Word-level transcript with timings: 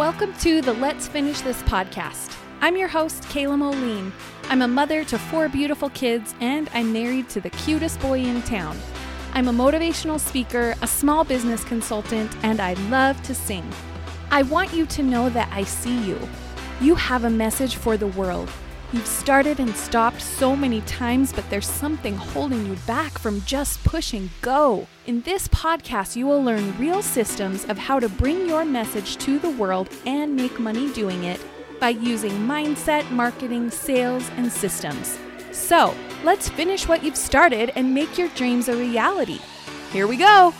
Welcome 0.00 0.32
to 0.36 0.62
the 0.62 0.72
Let's 0.72 1.06
Finish 1.06 1.42
This 1.42 1.62
podcast. 1.64 2.34
I'm 2.62 2.74
your 2.74 2.88
host, 2.88 3.22
Kayla 3.24 3.58
Moline. 3.58 4.14
I'm 4.44 4.62
a 4.62 4.66
mother 4.66 5.04
to 5.04 5.18
four 5.18 5.50
beautiful 5.50 5.90
kids, 5.90 6.34
and 6.40 6.70
I'm 6.72 6.90
married 6.90 7.28
to 7.28 7.40
the 7.42 7.50
cutest 7.50 8.00
boy 8.00 8.20
in 8.20 8.40
town. 8.40 8.78
I'm 9.34 9.48
a 9.48 9.52
motivational 9.52 10.18
speaker, 10.18 10.74
a 10.80 10.86
small 10.86 11.22
business 11.22 11.62
consultant, 11.64 12.34
and 12.42 12.60
I 12.60 12.72
love 12.88 13.22
to 13.24 13.34
sing. 13.34 13.70
I 14.30 14.40
want 14.44 14.72
you 14.72 14.86
to 14.86 15.02
know 15.02 15.28
that 15.28 15.50
I 15.52 15.64
see 15.64 16.02
you. 16.02 16.18
You 16.80 16.94
have 16.94 17.24
a 17.24 17.30
message 17.30 17.76
for 17.76 17.98
the 17.98 18.06
world. 18.06 18.48
You've 18.92 19.06
started 19.06 19.60
and 19.60 19.76
stopped 19.76 20.20
so 20.20 20.56
many 20.56 20.80
times, 20.80 21.32
but 21.32 21.48
there's 21.48 21.68
something 21.68 22.16
holding 22.16 22.66
you 22.66 22.74
back 22.88 23.20
from 23.20 23.40
just 23.42 23.84
pushing 23.84 24.30
go. 24.42 24.88
In 25.06 25.20
this 25.20 25.46
podcast, 25.46 26.16
you 26.16 26.26
will 26.26 26.42
learn 26.42 26.76
real 26.76 27.00
systems 27.00 27.64
of 27.66 27.78
how 27.78 28.00
to 28.00 28.08
bring 28.08 28.48
your 28.48 28.64
message 28.64 29.16
to 29.18 29.38
the 29.38 29.50
world 29.50 29.90
and 30.06 30.34
make 30.34 30.58
money 30.58 30.92
doing 30.92 31.22
it 31.22 31.40
by 31.78 31.90
using 31.90 32.32
mindset, 32.32 33.08
marketing, 33.12 33.70
sales, 33.70 34.28
and 34.36 34.50
systems. 34.50 35.16
So, 35.52 35.94
let's 36.24 36.48
finish 36.48 36.88
what 36.88 37.04
you've 37.04 37.16
started 37.16 37.70
and 37.76 37.94
make 37.94 38.18
your 38.18 38.28
dreams 38.30 38.68
a 38.68 38.76
reality. 38.76 39.38
Here 39.92 40.08
we 40.08 40.16
go. 40.16 40.52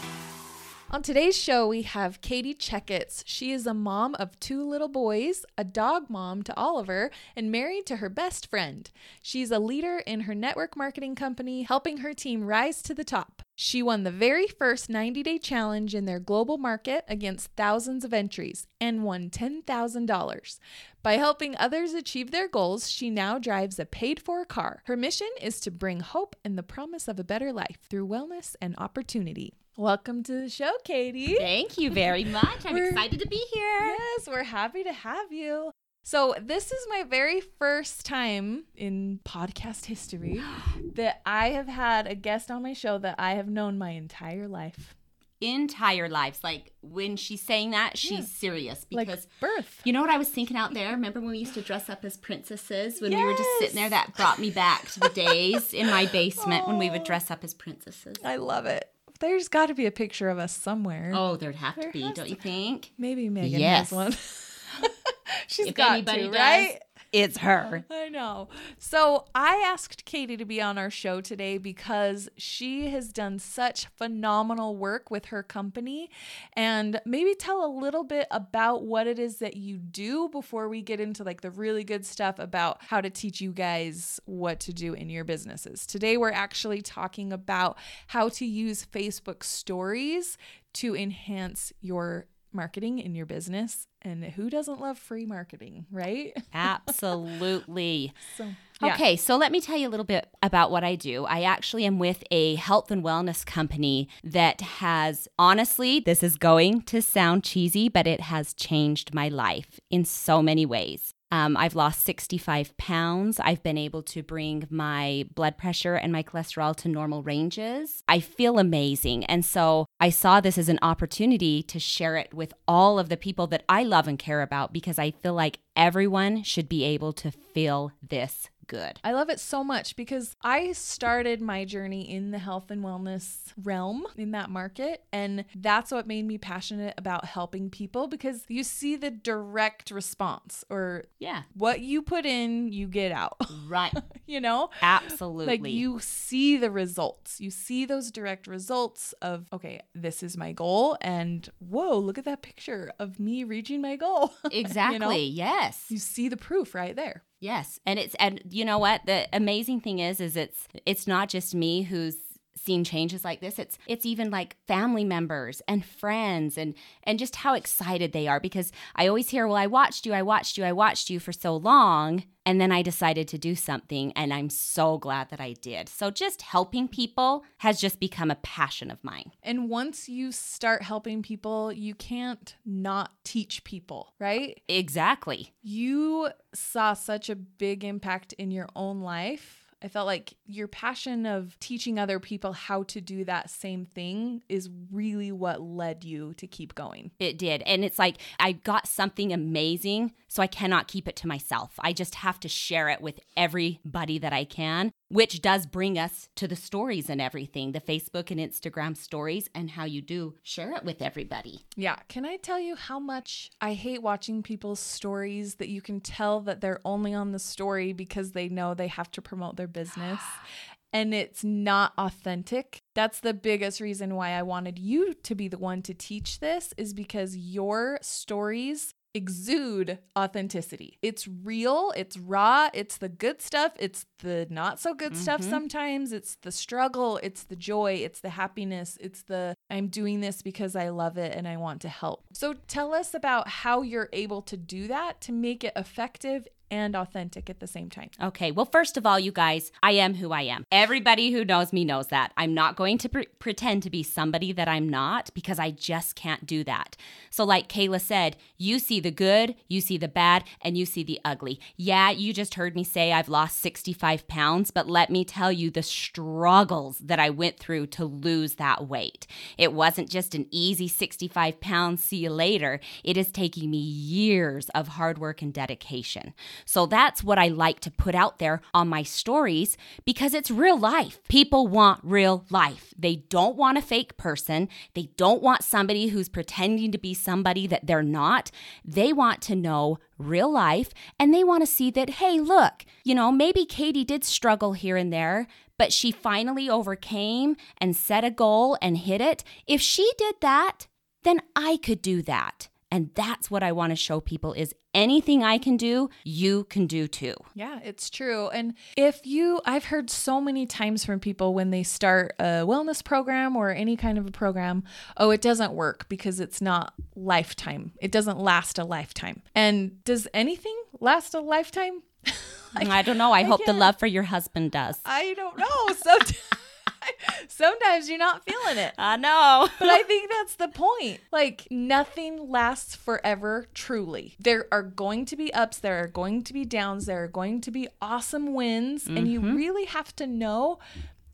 On 0.93 1.03
today's 1.03 1.37
show, 1.37 1.69
we 1.69 1.83
have 1.83 2.21
Katie 2.21 2.53
Checketts. 2.53 3.23
She 3.25 3.53
is 3.53 3.65
a 3.65 3.73
mom 3.73 4.17
of 4.17 4.41
two 4.41 4.69
little 4.69 4.89
boys, 4.89 5.47
a 5.57 5.63
dog 5.63 6.11
mom 6.11 6.43
to 6.43 6.57
Oliver, 6.57 7.13
and 7.37 7.53
married 7.53 7.87
to 7.87 7.99
her 7.99 8.09
best 8.09 8.49
friend. 8.49 8.91
She's 9.23 9.53
a 9.53 9.61
leader 9.61 9.99
in 9.99 10.23
her 10.23 10.35
network 10.35 10.77
marketing 10.77 11.15
company, 11.15 11.63
helping 11.63 11.99
her 11.99 12.13
team 12.13 12.43
rise 12.43 12.83
to 12.83 12.93
the 12.93 13.05
top. 13.05 13.45
She 13.55 13.85
won 13.85 14.03
the 14.03 14.11
very 14.11 14.49
first 14.49 14.91
90 14.91 15.23
day 15.23 15.38
challenge 15.38 15.95
in 15.95 16.07
their 16.07 16.18
global 16.18 16.59
market 16.59 17.05
against 17.07 17.52
thousands 17.57 18.05
of 18.05 18.13
entries 18.13 18.66
and 18.80 19.05
won 19.05 19.30
$10,000. 19.30 20.59
By 21.05 21.13
helping 21.13 21.57
others 21.57 21.95
achieve 21.95 22.33
their 22.33 22.49
goals, 22.49 22.91
she 22.91 23.11
now 23.11 23.38
drives 23.38 23.79
a 23.79 23.87
paid 23.87 24.18
for 24.18 24.45
car. 24.45 24.83
Her 24.87 24.96
mission 24.96 25.30
is 25.41 25.61
to 25.61 25.71
bring 25.71 26.01
hope 26.01 26.35
and 26.45 26.59
the 26.59 26.65
promise 26.65 27.07
of 27.07 27.21
a 27.21 27.24
better 27.24 27.52
life 27.52 27.79
through 27.88 28.09
wellness 28.09 28.57
and 28.61 28.74
opportunity. 28.77 29.55
Welcome 29.85 30.23
to 30.25 30.33
the 30.43 30.51
show, 30.51 30.73
Katie. 30.85 31.37
Thank 31.37 31.79
you 31.79 31.91
very 31.91 32.23
much. 32.25 32.67
I'm 32.67 32.77
excited 32.89 33.19
to 33.21 33.27
be 33.27 33.43
here. 33.51 33.97
Yes, 33.99 34.29
we're 34.29 34.43
happy 34.43 34.85
to 34.85 34.93
have 34.93 35.33
you. 35.33 35.71
So, 36.05 36.35
this 36.39 36.71
is 36.71 36.87
my 36.91 37.03
very 37.03 37.41
first 37.41 38.05
time 38.05 38.65
in 38.77 39.21
podcast 39.25 39.87
history 39.87 40.39
that 40.97 41.23
I 41.25 41.49
have 41.53 41.67
had 41.67 42.07
a 42.07 42.15
guest 42.15 42.51
on 42.51 42.63
my 42.63 42.75
show 42.75 42.99
that 42.99 43.15
I 43.19 43.37
have 43.37 43.49
known 43.49 43.79
my 43.79 43.93
entire 43.93 44.49
life. 44.49 44.97
Entire 45.41 46.11
lives. 46.11 46.41
Like 46.45 46.75
when 46.83 47.17
she's 47.17 47.41
saying 47.41 47.71
that, 47.71 47.97
she's 47.97 48.11
Yeah. 48.11 48.21
serious 48.27 48.85
Like 48.93 49.07
because 49.09 49.27
birth. 49.41 49.81
you 49.85 49.95
know 49.95 50.03
what 50.03 50.11
I 50.11 50.19
was 50.19 50.29
thinking 50.29 50.59
out 50.59 50.75
there? 50.75 50.91
Remember 50.91 51.21
when 51.23 51.31
we 51.31 51.39
used 51.39 51.55
to 51.55 51.63
dress 51.63 51.89
up 51.89 52.05
as 52.05 52.19
princesses 52.19 53.01
when 53.01 53.17
we 53.17 53.25
were 53.25 53.33
just 53.33 53.49
sitting 53.61 53.77
there? 53.77 53.89
That 53.89 54.15
brought 54.15 54.39
me 54.39 54.51
back 54.51 54.85
to 54.91 55.01
the 55.01 55.09
days 55.09 55.73
in 55.73 55.87
my 55.87 56.05
basement 56.13 56.67
when 56.69 56.77
we 56.77 56.91
would 56.91 57.01
Oh. 57.01 57.05
dress 57.05 57.31
up 57.31 57.43
as 57.45 57.55
princesses. 57.55 58.17
I 58.23 58.37
love 58.37 58.67
it. 58.67 58.85
There's 59.21 59.49
got 59.49 59.66
to 59.66 59.74
be 59.74 59.87
a 59.87 59.90
picture 59.90 60.29
of 60.30 60.38
us 60.38 60.54
somewhere. 60.57 61.13
Oh, 61.15 61.37
there'd 61.37 61.54
have 61.57 61.76
There 61.76 61.87
to 61.87 61.93
be, 61.93 62.01
don't 62.02 62.15
to- 62.16 62.29
you 62.30 62.37
think? 62.37 62.93
Maybe 62.99 63.29
Megan 63.29 63.60
Yes. 63.60 63.90
has 63.90 63.93
one. 63.93 64.12
She's 65.47 65.66
If 65.69 65.75
got 65.75 65.93
anybody 65.93 66.22
to, 66.22 66.27
does, 66.28 66.34
right? 66.37 66.78
It's 67.12 67.39
her. 67.39 67.84
I 67.91 68.09
know. 68.09 68.49
So 68.78 69.25
I 69.34 69.62
asked 69.66 70.05
Katie 70.05 70.37
to 70.37 70.44
be 70.44 70.62
on 70.62 70.78
our 70.78 70.91
show 70.91 71.21
today 71.21 71.59
because 71.59 72.28
she 72.37 72.89
has 72.91 73.12
done 73.12 73.41
such 73.41 73.87
phenomenal 73.87 74.77
work 74.77 75.11
with 75.11 75.27
her 75.27 75.43
company 75.43 76.09
and 76.53 77.00
maybe 77.05 77.34
tell 77.34 77.65
a 77.65 77.71
little 77.71 78.05
bit 78.05 78.28
about 78.31 78.84
what 78.84 79.09
it 79.09 79.19
is 79.19 79.39
that 79.39 79.57
you 79.57 79.79
do 79.79 80.29
before 80.29 80.69
we 80.69 80.83
get 80.83 81.01
into 81.01 81.25
like 81.25 81.41
the 81.41 81.51
really 81.51 81.83
good 81.83 82.07
stuff 82.07 82.39
about 82.39 82.81
how 82.84 83.01
to 83.01 83.11
teach 83.11 83.41
you 83.41 83.51
guys 83.51 84.21
what 84.27 84.61
to 84.61 84.73
do 84.73 84.95
in 84.95 85.11
your 85.11 85.25
businesses. 85.25 85.87
Today 85.87 86.17
we're 86.17 86.31
actually 86.31 86.81
talking 86.81 87.33
about 87.33 87.77
how 88.07 88.29
to 88.29 88.47
use 88.47 88.87
Facebook 88.87 89.43
stories 89.43 90.39
to 90.75 90.95
enhance 90.95 91.73
your 91.81 92.27
marketing 92.53 92.99
in 92.99 93.15
your 93.15 93.27
business 93.27 93.87
and 94.03 94.25
who 94.25 94.50
doesn't 94.50 94.81
love 94.81 94.99
free 94.99 95.27
marketing, 95.27 95.87
right? 95.91 96.37
Absolutely. 96.55 98.12
So 98.37 98.47
yeah. 98.83 98.94
Okay, 98.94 99.16
so 99.16 99.37
let 99.37 99.53
me 99.53 99.61
tell 99.61 99.77
you 99.77 99.87
a 99.87 99.91
little 99.91 100.06
bit 100.06 100.27
about 100.43 100.71
what 100.71 100.84
I 100.84 100.94
do. 100.94 101.27
I 101.27 101.43
actually 101.43 101.84
am 101.84 101.99
with 101.99 102.25
a 102.31 102.55
health 102.55 102.91
and 102.91 103.05
wellness 103.05 103.44
company 103.44 104.09
that 104.25 104.62
has, 104.62 105.28
honestly, 105.39 106.00
this 106.00 106.22
is 106.22 106.39
going 106.39 106.83
to 106.83 107.03
sound 107.03 107.44
cheesy, 107.44 107.91
but 107.91 108.06
it 108.06 108.22
has 108.22 108.55
changed 108.55 109.12
my 109.12 109.28
life 109.28 109.81
in 109.91 110.06
so 110.06 110.41
many 110.41 110.65
ways. 110.65 111.12
Um, 111.33 111.57
I've 111.57 111.77
lost 111.77 112.03
65 112.03 112.77
pounds. 112.77 113.39
I've 113.41 113.63
been 113.63 113.79
able 113.79 114.03
to 114.05 114.23
bring 114.23 114.67
my 114.69 115.27
blood 115.35 115.57
pressure 115.57 115.95
and 115.95 116.13
my 116.13 116.23
cholesterol 116.23 116.75
to 116.77 116.89
normal 116.89 117.23
ranges. 117.23 118.03
I 118.09 118.21
feel 118.21 118.59
amazing. 118.59 119.25
And 119.27 119.45
so 119.45 119.87
I 120.01 120.11
saw 120.11 120.41
this 120.41 120.59
as 120.59 120.69
an 120.69 120.81
opportunity 120.83 121.63
to 121.65 121.79
share 121.79 122.17
it 122.17 122.35
with 122.35 122.53
all 122.67 122.99
of 122.99 123.09
the 123.09 123.17
people 123.17 123.47
that 123.49 123.65
I 123.69 123.85
love 123.85 124.09
and 124.09 124.19
care 124.19 124.43
about 124.43 124.73
because 124.73 124.99
I 124.99 125.13
feel 125.13 125.35
like 125.35 125.61
everyone 125.77 126.43
should 126.43 126.69
be 126.69 126.85
able 126.85 127.13
to 127.15 127.31
feel 127.31 127.93
this 128.03 128.51
good. 128.71 129.01
I 129.03 129.11
love 129.13 129.29
it 129.31 129.41
so 129.41 129.65
much 129.65 129.97
because 129.97 130.37
I 130.43 130.71
started 130.73 131.43
my 131.43 131.65
journey 131.65 132.09
in 132.09 132.31
the 132.31 132.39
health 132.39 132.71
and 132.71 132.85
wellness 132.85 133.53
realm 133.61 134.07
in 134.17 134.31
that 134.31 134.49
market. 134.49 135.03
And 135.13 135.45
that's 135.57 135.91
what 135.91 136.07
made 136.07 136.25
me 136.25 136.39
passionate 136.39 136.95
about 136.97 137.25
helping 137.25 137.69
people 137.69 138.07
because 138.07 138.45
you 138.47 138.63
see 138.63 138.95
the 138.95 139.11
direct 139.11 139.91
response 139.91 140.65
or 140.71 141.07
Yeah, 141.19 141.43
what 141.55 141.81
you 141.81 142.01
put 142.01 142.25
in, 142.25 142.73
you 142.73 142.87
get 142.87 143.11
out, 143.11 143.39
right. 143.67 143.93
you 144.27 144.41
know? 144.41 144.71
Absolutely. 144.81 145.59
Like 145.59 145.67
you 145.67 145.99
see 145.99 146.57
the 146.57 146.71
results. 146.71 147.41
You 147.41 147.51
see 147.51 147.85
those 147.85 148.13
direct 148.13 148.47
results 148.47 149.15
of, 149.21 149.49
okay, 149.53 149.81
this 149.97 150.23
is 150.23 150.37
my 150.37 150.53
goal. 150.53 150.97
And 151.01 151.49
whoa, 151.59 151.99
look 151.99 152.19
at 152.19 152.25
that 152.27 152.43
picture 152.43 152.93
of 153.01 153.19
me 153.19 153.43
reaching 153.43 153.83
my 153.83 153.97
goal. 153.97 154.33
exactly. 154.53 155.25
Yes. 155.25 155.87
you 155.89 155.99
see 155.99 156.29
the 156.29 156.37
proof 156.37 156.73
right 156.73 156.95
there. 156.95 157.25
Yes, 157.41 157.81
and 157.87 157.99
it's 157.99 158.15
and 158.17 158.43
you 158.51 158.67
know 158.67 158.78
what? 158.78 159.06
The 159.06 159.27
amazing 159.33 159.81
thing 159.81 159.99
is 159.99 160.21
is 160.21 160.37
it's 160.37 160.69
it's 160.84 161.06
not 161.06 161.31
just 161.31 161.55
me 161.55 161.83
who's 161.83 162.17
seen 162.65 162.84
changes 162.84 163.25
like 163.25 163.41
this 163.41 163.59
it's 163.59 163.78
it's 163.87 164.04
even 164.06 164.31
like 164.31 164.56
family 164.66 165.04
members 165.04 165.62
and 165.66 165.84
friends 165.84 166.59
and 166.59 166.75
and 167.04 167.19
just 167.19 167.37
how 167.37 167.54
excited 167.54 168.12
they 168.12 168.28
are 168.28 168.41
because 168.41 168.72
I 168.94 169.06
always 169.06 169.31
hear 169.31 169.47
well 169.47 169.56
I 169.56 169.66
watched 169.66 170.06
you 170.06 170.12
I 170.12 170.22
watched 170.22 170.59
you 170.59 170.65
I 170.65 170.72
watched 170.72 171.10
you 171.10 171.19
for 171.21 171.32
so 171.32 171.56
long 171.56 172.25
and 172.47 172.60
then 172.60 172.72
I 172.72 172.82
decided 172.82 173.28
to 173.28 173.38
do 173.38 173.54
something 173.54 174.12
and 174.12 174.32
I'm 174.32 174.50
so 174.50 174.98
glad 174.98 175.31
that 175.31 175.41
I 175.41 175.53
did. 175.53 175.88
So 175.88 176.10
just 176.10 176.43
helping 176.43 176.88
people 176.88 177.44
has 177.59 177.81
just 177.81 178.00
become 178.00 178.31
a 178.31 178.37
passion 178.37 178.91
of 178.91 179.03
mine. 179.04 179.32
And 179.42 179.69
once 179.69 180.09
you 180.09 180.32
start 180.32 180.82
helping 180.82 181.22
people, 181.22 181.72
you 181.72 181.94
can't 181.94 182.54
not 182.65 183.12
teach 183.25 183.62
people, 183.65 184.15
right? 184.19 184.60
Exactly. 184.69 185.53
You 185.62 186.31
saw 186.54 186.94
such 186.94 187.28
a 187.28 187.37
big 187.37 187.84
impact 187.84 188.32
in 188.34 188.50
your 188.50 188.69
own 188.75 189.00
life. 189.00 189.70
I 189.83 189.89
felt 189.89 190.07
like 190.07 190.35
your 190.47 190.69
passion 190.69 191.25
of 191.25 191.59
teaching 191.59 191.99
other 191.99 192.21
people 192.21 192.53
how 192.53 192.83
to 192.85 193.01
do 193.01 193.25
that 193.25 193.49
same 193.49 193.87
thing 193.87 194.43
is 194.49 194.69
really 194.93 195.33
what 195.33 195.63
led 195.63 196.05
you 196.05 196.35
to 196.35 196.47
keep 196.47 196.75
going. 196.75 197.13
It 197.19 197.39
did. 197.39 197.63
And 197.63 197.85
it's 197.85 197.99
like 197.99 198.17
I 198.39 198.53
got 198.53 198.87
something 198.87 199.33
amazing, 199.33 200.13
so 200.31 200.45
I 200.45 200.47
cannot 200.47 200.87
keep 200.87 201.09
it 201.09 201.17
to 201.17 201.27
myself. 201.27 201.73
I 201.81 201.93
just 201.93 202.15
have 202.15 202.39
to 202.41 202.49
share 202.49 202.89
it 202.89 203.01
with 203.01 203.19
everybody 203.37 204.17
that 204.19 204.33
I 204.33 204.45
can, 204.45 204.93
which 205.09 205.43
does 205.43 205.67
bring 205.67 205.99
us 205.99 206.29
to 206.37 206.47
the 206.47 206.54
stories 206.54 207.10
and 207.10 207.21
everything 207.21 207.72
the 207.72 207.81
Facebook 207.81 208.31
and 208.31 208.39
Instagram 208.39 208.97
stories, 208.97 209.49
and 209.57 209.71
how 209.71 209.84
you 209.84 210.01
do 210.01 210.34
share 210.45 210.72
it 210.77 210.84
with 210.84 211.03
everybody. 211.03 211.66
Yeah. 211.77 211.97
Can 212.09 212.25
I 212.25 212.37
tell 212.37 212.60
you 212.60 212.77
how 212.77 213.01
much 213.01 213.51
I 213.60 213.75
hate 213.75 214.03
watching 214.03 214.45
people's 214.45 214.78
stories 214.78 215.57
that 215.57 215.69
you 215.69 215.83
can 215.83 216.01
tell 216.01 216.41
that 216.43 216.60
they're 216.60 216.81
only 216.84 217.13
on 217.13 217.33
the 217.33 217.41
story 217.41 217.93
because 217.93 218.31
they 218.31 218.49
know 218.49 218.72
they 218.72 218.87
have 218.87 219.10
to 219.13 219.22
promote 219.22 219.57
their 219.57 219.66
business 219.66 220.21
and 220.93 221.13
it's 221.13 221.43
not 221.43 221.93
authentic? 221.99 222.83
That's 222.95 223.19
the 223.19 223.34
biggest 223.34 223.81
reason 223.81 224.15
why 224.15 224.31
I 224.31 224.43
wanted 224.43 224.78
you 224.78 225.13
to 225.13 225.34
be 225.34 225.49
the 225.49 225.59
one 225.59 225.83
to 225.83 225.95
teach 225.95 226.39
this, 226.39 226.72
is 226.77 226.95
because 226.95 227.37
your 227.37 227.99
stories 228.01 228.95
exude 229.15 229.98
authenticity. 230.18 230.98
It's 231.03 231.27
real, 231.27 231.92
it's 231.97 232.16
raw, 232.16 232.68
it's 232.72 232.98
the 232.98 233.09
good 233.09 233.41
stuff, 233.42 233.72
it's 233.78 234.07
the 234.21 234.47
not 234.51 234.78
so 234.78 234.95
good 234.95 235.16
stuff 235.16 235.41
Mhm. 235.41 235.51
sometimes, 235.51 236.12
it's 236.12 236.36
the 236.42 236.53
struggle, 236.53 237.18
it's 237.22 237.42
the 237.45 237.57
joy, 237.57 237.95
it's 237.95 238.21
the 238.21 238.30
happiness, 238.30 238.97
it's 239.01 239.22
the 239.22 239.54
I'm 239.68 239.89
doing 239.89 240.21
this 240.21 240.42
because 240.42 240.74
I 240.77 240.89
love 240.91 241.16
it 241.18 241.34
and 241.36 241.47
I 241.48 241.57
want 241.57 241.80
to 241.83 241.89
help. 241.89 242.24
So 242.33 242.54
tell 242.54 242.92
us 242.95 243.15
about 243.15 243.48
how 243.48 243.83
you're 243.83 244.09
able 244.12 244.42
to 244.42 244.57
do 244.57 244.86
that 244.89 245.21
to 245.22 245.33
make 245.33 245.65
it 245.65 245.72
effective 245.77 246.47
and 246.71 246.95
authentic 246.95 247.51
at 247.51 247.61
the 247.61 247.67
same 247.67 247.91
time. 247.91 248.11
Okay, 248.22 248.51
well, 248.51 248.67
first 248.67 248.97
of 248.97 249.07
all, 249.07 249.19
you 249.19 249.33
guys, 249.33 249.72
I 249.83 249.93
am 249.93 250.15
who 250.15 250.33
I 250.33 250.43
am. 250.43 250.65
Everybody 250.71 251.33
who 251.33 251.45
knows 251.45 251.72
me 251.72 251.84
knows 251.84 252.09
that. 252.09 252.33
I'm 252.37 252.55
not 252.55 252.77
going 252.77 252.99
to 252.99 253.09
pre- 253.09 253.27
pretend 253.39 253.83
to 253.83 253.91
be 253.91 254.03
somebody 254.03 254.53
that 254.53 254.69
I'm 254.69 254.89
not 254.89 255.31
because 255.34 255.59
I 255.59 255.71
just 255.71 256.14
can't 256.14 256.46
do 256.46 256.64
that. 256.64 256.96
So, 257.31 257.44
like 257.44 257.69
Kayla 257.69 258.00
said, 258.00 258.37
you 258.56 258.78
see 258.78 259.00
the 259.00 259.11
good, 259.11 259.55
you 259.69 259.81
see 259.81 259.96
the 259.96 260.08
bad, 260.08 260.44
and 260.62 260.76
you 260.76 260.87
see 260.87 261.02
the 261.02 261.20
ugly. 261.25 261.61
Yeah, 261.76 262.11
you 262.11 262.32
just 262.32 262.55
heard 262.55 262.75
me 262.75 262.84
say 262.84 263.12
I've 263.12 263.28
lost 263.28 263.58
65 263.61 264.28
pounds, 264.28 264.70
but 264.70 264.88
let 264.88 265.11
me 265.11 265.25
tell 265.25 265.52
you 265.52 265.70
the 265.70 265.82
struggles 265.82 266.99
that 266.99 267.19
I 267.19 267.31
went 267.31 267.58
through 267.58 267.87
to 267.88 268.05
lose 268.05 268.55
that 268.55 268.87
weight. 268.87 269.26
It 269.58 269.73
wasn't 269.73 270.11
just 270.11 270.34
an 270.34 270.46
easy 270.50 270.88
65 270.88 271.61
pounds, 271.61 272.02
see 272.02 272.19
you 272.19 272.31
later. 272.31 272.81
It 273.05 273.16
is 273.16 273.31
taking 273.31 273.70
me 273.70 273.78
years 273.78 274.69
of 274.70 274.88
hard 274.88 275.19
work 275.19 275.43
and 275.43 275.52
dedication. 275.52 276.34
So 276.64 276.86
that's 276.86 277.22
what 277.22 277.38
I 277.38 277.48
like 277.48 277.80
to 277.80 277.90
put 277.90 278.14
out 278.14 278.38
there 278.38 278.60
on 278.72 278.88
my 278.88 279.02
stories 279.02 279.76
because 280.04 280.34
it's 280.34 280.50
real 280.50 280.78
life. 280.78 281.20
People 281.28 281.66
want 281.66 282.00
real 282.02 282.44
life. 282.50 282.94
They 282.98 283.16
don't 283.16 283.56
want 283.56 283.78
a 283.78 283.82
fake 283.82 284.16
person. 284.16 284.68
They 284.94 285.10
don't 285.16 285.42
want 285.42 285.64
somebody 285.64 286.08
who's 286.08 286.28
pretending 286.28 286.92
to 286.92 286.98
be 286.98 287.14
somebody 287.14 287.66
that 287.66 287.86
they're 287.86 288.02
not. 288.02 288.50
They 288.84 289.12
want 289.12 289.40
to 289.42 289.56
know 289.56 289.98
real 290.18 290.50
life 290.50 290.90
and 291.18 291.32
they 291.32 291.44
want 291.44 291.62
to 291.62 291.66
see 291.66 291.90
that, 291.92 292.10
hey, 292.10 292.38
look, 292.40 292.84
you 293.04 293.14
know, 293.14 293.32
maybe 293.32 293.64
Katie 293.64 294.04
did 294.04 294.24
struggle 294.24 294.74
here 294.74 294.96
and 294.96 295.12
there, 295.12 295.46
but 295.78 295.92
she 295.92 296.12
finally 296.12 296.68
overcame 296.68 297.56
and 297.78 297.96
set 297.96 298.24
a 298.24 298.30
goal 298.30 298.76
and 298.82 298.98
hit 298.98 299.20
it. 299.20 299.42
If 299.66 299.80
she 299.80 300.10
did 300.18 300.36
that, 300.42 300.86
then 301.22 301.40
I 301.56 301.78
could 301.82 302.02
do 302.02 302.22
that. 302.22 302.68
And 302.90 303.10
that's 303.14 303.50
what 303.50 303.62
I 303.62 303.72
want 303.72 303.90
to 303.90 303.96
show 303.96 304.20
people 304.20 304.52
is 304.52 304.75
anything 304.92 305.44
I 305.44 305.58
can 305.58 305.76
do, 305.76 306.10
you 306.25 306.64
can 306.64 306.87
do 306.87 307.06
too. 307.06 307.34
Yeah, 307.54 307.78
it's 307.84 308.10
true. 308.10 308.48
And 308.48 308.75
if 308.96 309.25
you 309.25 309.60
I've 309.64 309.87
heard 309.87 310.10
so 310.10 310.40
many 310.40 310.66
times 310.66 311.04
from 311.04 311.20
people 311.20 311.54
when 311.54 311.70
they 311.70 311.82
start 311.82 312.34
a 312.38 312.64
wellness 312.66 313.04
program 313.04 313.56
or 313.56 313.70
any 313.70 313.96
kind 313.96 314.19
of 314.19 314.26
a 314.26 314.31
program, 314.32 314.84
oh, 315.16 315.31
it 315.31 315.40
doesn't 315.40 315.72
work 315.72 316.08
because 316.08 316.40
it's 316.40 316.60
not 316.60 316.94
lifetime. 317.14 317.92
It 318.00 318.10
doesn't 318.10 318.38
last 318.38 318.78
a 318.78 318.84
lifetime. 318.84 319.42
And 319.54 320.02
does 320.04 320.26
anything 320.34 320.76
last 320.98 321.34
a 321.34 321.40
lifetime? 321.40 322.02
I, 322.75 322.98
I, 322.98 323.02
don't 323.02 323.19
know. 323.19 323.32
I, 323.32 323.40
I 323.40 323.42
hope 323.44 323.64
the 323.64 323.72
love 323.72 323.98
for 323.98 324.06
your 324.06 324.22
husband 324.25 324.72
does. 324.72 324.98
I 325.04 325.34
don't 325.34 325.58
know. 325.58 325.94
So 325.94 326.19
sometimes 327.49 328.08
you're 328.08 328.19
not 328.19 328.44
feeling 328.44 328.79
it. 328.79 328.94
I 328.99 329.17
know. 329.17 329.69
but 329.79 329.88
I 329.88 330.02
think 330.02 330.31
that's 330.31 330.56
the 330.56 330.69
point. 330.69 331.20
Like, 331.32 331.67
nothing 331.70 332.50
lasts 332.50 332.94
forever, 332.94 333.67
truly. 333.75 334.37
There 334.38 334.67
are 334.73 334.82
going 334.82 335.25
to 335.26 335.37
be 335.37 335.52
ups, 335.52 335.79
there 335.79 336.02
are 336.02 336.08
going 336.08 336.43
to 336.44 336.52
be 336.52 336.64
downs, 336.64 337.06
there 337.06 337.23
are 337.25 337.29
going 337.29 337.61
to 337.62 337.70
be 337.70 337.88
awesome 338.00 338.55
wins. 338.55 339.05
Mm-hmm. 339.05 339.17
And 339.17 339.29
you 339.29 339.41
mm-hmm. 339.41 339.56
really 339.56 339.85
have 339.87 340.14
to 340.17 340.26
know, 340.26 340.79